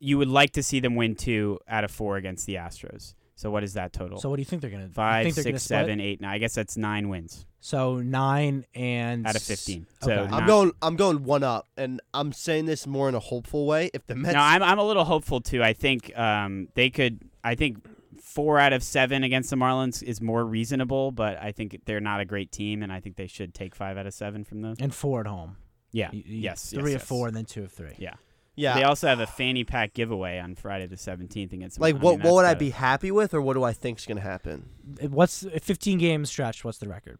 [0.00, 3.14] you would like to see them win two out of four against the Astros.
[3.36, 4.18] So what is that total?
[4.18, 6.32] So what do you think they're going to Five, think they're gonna seven, eight, nine.
[6.32, 9.86] I guess that's nine wins So nine and out of s- fifteen.
[10.02, 10.72] So I'm not- going.
[10.82, 13.88] I'm going one up, and I'm saying this more in a hopeful way.
[13.94, 15.62] If the Mets, No, I'm I'm a little hopeful too.
[15.62, 17.20] I think um, they could.
[17.44, 17.78] I think
[18.20, 22.18] four out of seven against the Marlins is more reasonable, but I think they're not
[22.20, 24.78] a great team, and I think they should take five out of seven from those.
[24.80, 25.56] and four at home.
[25.92, 26.10] Yeah.
[26.12, 26.70] You- you- yes.
[26.70, 27.94] Three yes, of four, and then two of three.
[27.98, 28.14] Yeah.
[28.56, 31.76] yeah, They also have a fanny pack giveaway on Friday the seventeenth against.
[31.76, 31.82] them.
[31.82, 32.18] like I what?
[32.18, 34.68] mean, what would I be happy with, or what do I think's going to happen?
[35.10, 36.64] What's 15 game stretch?
[36.64, 37.18] What's the record?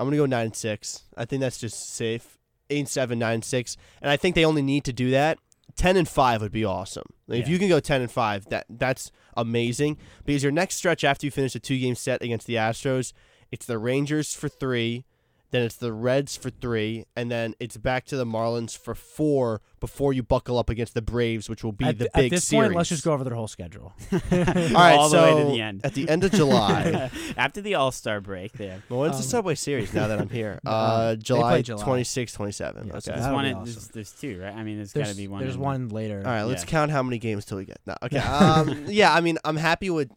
[0.00, 1.02] I'm going to go nine and six.
[1.14, 2.38] I think that's just safe.
[2.70, 5.38] Eight and seven, nine and six, and I think they only need to do that.
[5.76, 7.04] Ten and five would be awesome.
[7.26, 9.98] Like, If you can go ten and five, that that's amazing.
[10.24, 13.12] Because your next stretch after you finish a two game set against the Astros,
[13.52, 15.04] it's the Rangers for three,
[15.50, 19.60] then it's the Reds for three, and then it's back to the Marlins for four
[19.80, 22.30] before you buckle up against the Braves, which will be at, the th- big at
[22.36, 22.66] this series.
[22.68, 23.92] point, let's just go over their whole schedule.
[24.12, 25.80] All right, All the so way to the end.
[25.84, 28.82] at the end of July, After the All Star break, there.
[28.88, 29.92] well, when's the Um, Subway Series?
[29.94, 31.82] Now that I'm here, uh, uh, July, play July.
[31.82, 32.86] 26, 27.
[32.86, 33.00] Yeah, okay.
[33.06, 33.44] That'll There's one.
[33.46, 33.64] in- awesome.
[33.64, 34.54] There's, there's two, right?
[34.54, 35.40] I mean, there's got to be one.
[35.42, 36.18] there's in- one later.
[36.24, 36.70] All right, let's Yeah.
[36.70, 37.80] count how many games till we get.
[37.86, 38.18] No, okay.
[38.18, 40.10] Um, yeah, I mean, I'm happy with,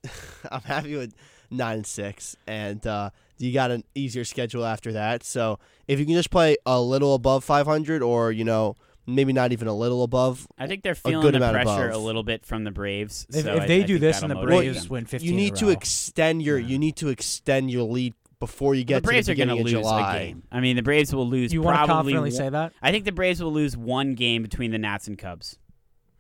[0.52, 1.16] I'm happy with
[1.50, 5.24] nine and six, and uh, you got an easier schedule after that.
[5.24, 8.76] So if you can just play a little above 500, or you know,
[9.06, 12.02] maybe not even a little above, I think they're good feeling the pressure above.
[12.02, 13.26] a little bit from the Braves.
[13.34, 14.90] If, so if I- they I do think this and the Braves them.
[14.90, 16.68] win 15 you in a need to extend your, Yeah.
[16.68, 19.46] you need to extend your lead before you get the get Braves to are the
[19.46, 20.16] going to lose July.
[20.16, 20.44] a game.
[20.52, 22.14] I mean, the Braves will lose you want to probably.
[22.14, 22.74] confidently one- say that?
[22.82, 25.58] I think the Braves will lose one game between the Nats and Cubs.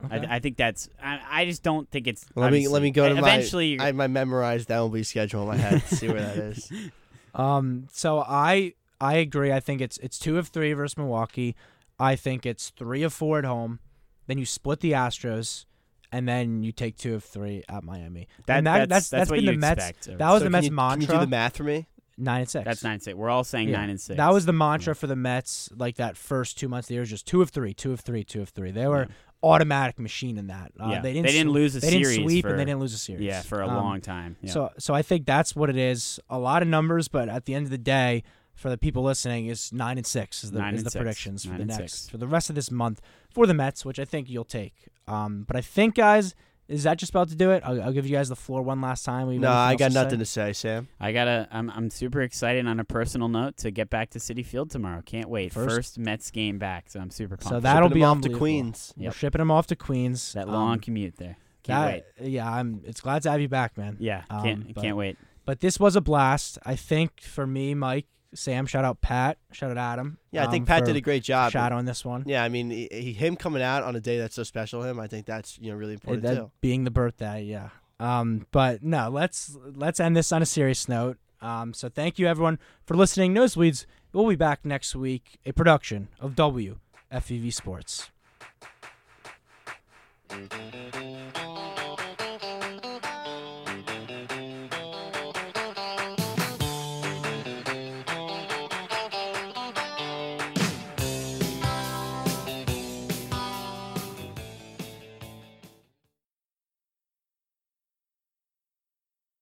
[0.05, 0.25] Okay.
[0.27, 0.89] I, I think that's.
[1.01, 2.25] I, I just don't think it's.
[2.35, 5.47] Let me let me go to obviously- my Eventually, I my memorized MLB schedule in
[5.49, 5.81] my head.
[5.83, 6.69] see where that is.
[7.33, 9.51] Um, so I I agree.
[9.51, 11.55] I think it's it's two of three versus Milwaukee.
[11.99, 13.79] I think it's three of four at home.
[14.27, 15.65] Then you split the Astros,
[16.11, 18.27] and then you take two of three at Miami.
[18.45, 19.89] that, and that, that's, that's what been you the Mets.
[19.89, 20.17] expect.
[20.17, 21.05] That was So the can Mets you, mantra.
[21.07, 21.87] Can you do the math for me?
[22.17, 22.63] nine and six.
[22.63, 23.15] That's nine and six.
[23.15, 23.77] We're all saying Yeah.
[23.77, 24.17] nine and six.
[24.17, 25.69] That was the mantra for the Mets.
[25.75, 27.99] Like that first two months of the year, was just two of three, two of
[28.01, 28.71] three, two of three.
[28.71, 29.07] They were
[29.43, 30.71] automatic machine in that.
[30.79, 31.01] Uh, Yeah.
[31.01, 31.25] they didn't.
[31.25, 33.23] They didn't sw- lose a They didn't series sweep and they didn't lose a series.
[33.25, 34.37] Yeah, for a Um, long time.
[34.41, 34.51] Yeah.
[34.51, 36.19] So so I think that's what it is.
[36.29, 38.23] A lot of numbers, but at the end of the day,
[38.55, 40.99] for the people listening, is nine and six is the Nine is the six.
[41.01, 42.09] predictions for the next six.
[42.09, 44.73] for the rest of this month for the Mets, which I think you'll take.
[45.07, 46.33] Um, but I think guys,
[46.73, 47.63] is that just about to do it?
[47.65, 49.27] I'll, I'll give you guys the floor one last time.
[49.27, 50.17] We have No, anything I else got to nothing say?
[50.17, 50.87] to say, Sam.
[50.99, 51.47] I gotta.
[51.51, 51.69] I'm.
[51.69, 55.01] I'm super excited on a personal note to get back to Citi Field tomorrow.
[55.05, 55.53] Can't wait.
[55.53, 57.49] First- First, Mets game back, so I'm super pumped.
[57.49, 58.39] So that'll Shipping be off to unbelievable.
[58.39, 58.93] Queens.
[58.97, 59.13] We're Yep.
[59.13, 60.33] shipping them off to Queens.
[60.33, 61.37] that Um, long commute there.
[61.63, 62.31] Can't that- wait.
[62.31, 62.81] Yeah, I'm.
[62.85, 63.97] It's glad to have you back, man.
[63.99, 65.17] Yeah, um, can't but- can't wait.
[65.45, 66.57] But this was a blast.
[66.65, 70.17] I think for me, Mike, Sam, shout out Pat, shout out Adam.
[70.31, 71.51] Yeah, I think um, Pat did a great job.
[71.51, 72.23] Shout out on this one.
[72.25, 74.87] Yeah, I mean, he, he- him coming out on a day that's so special to
[74.87, 76.51] him, I think that's you know really important that too.
[76.61, 77.69] being the birthday, yeah.
[77.99, 81.17] Um, but no, let's let's end this on a serious note.
[81.41, 83.33] Um, so thank you everyone for listening.
[83.33, 83.85] Nosebleeds.
[84.13, 85.39] We'll be back next week.
[85.45, 88.09] A production of WFUV Sports.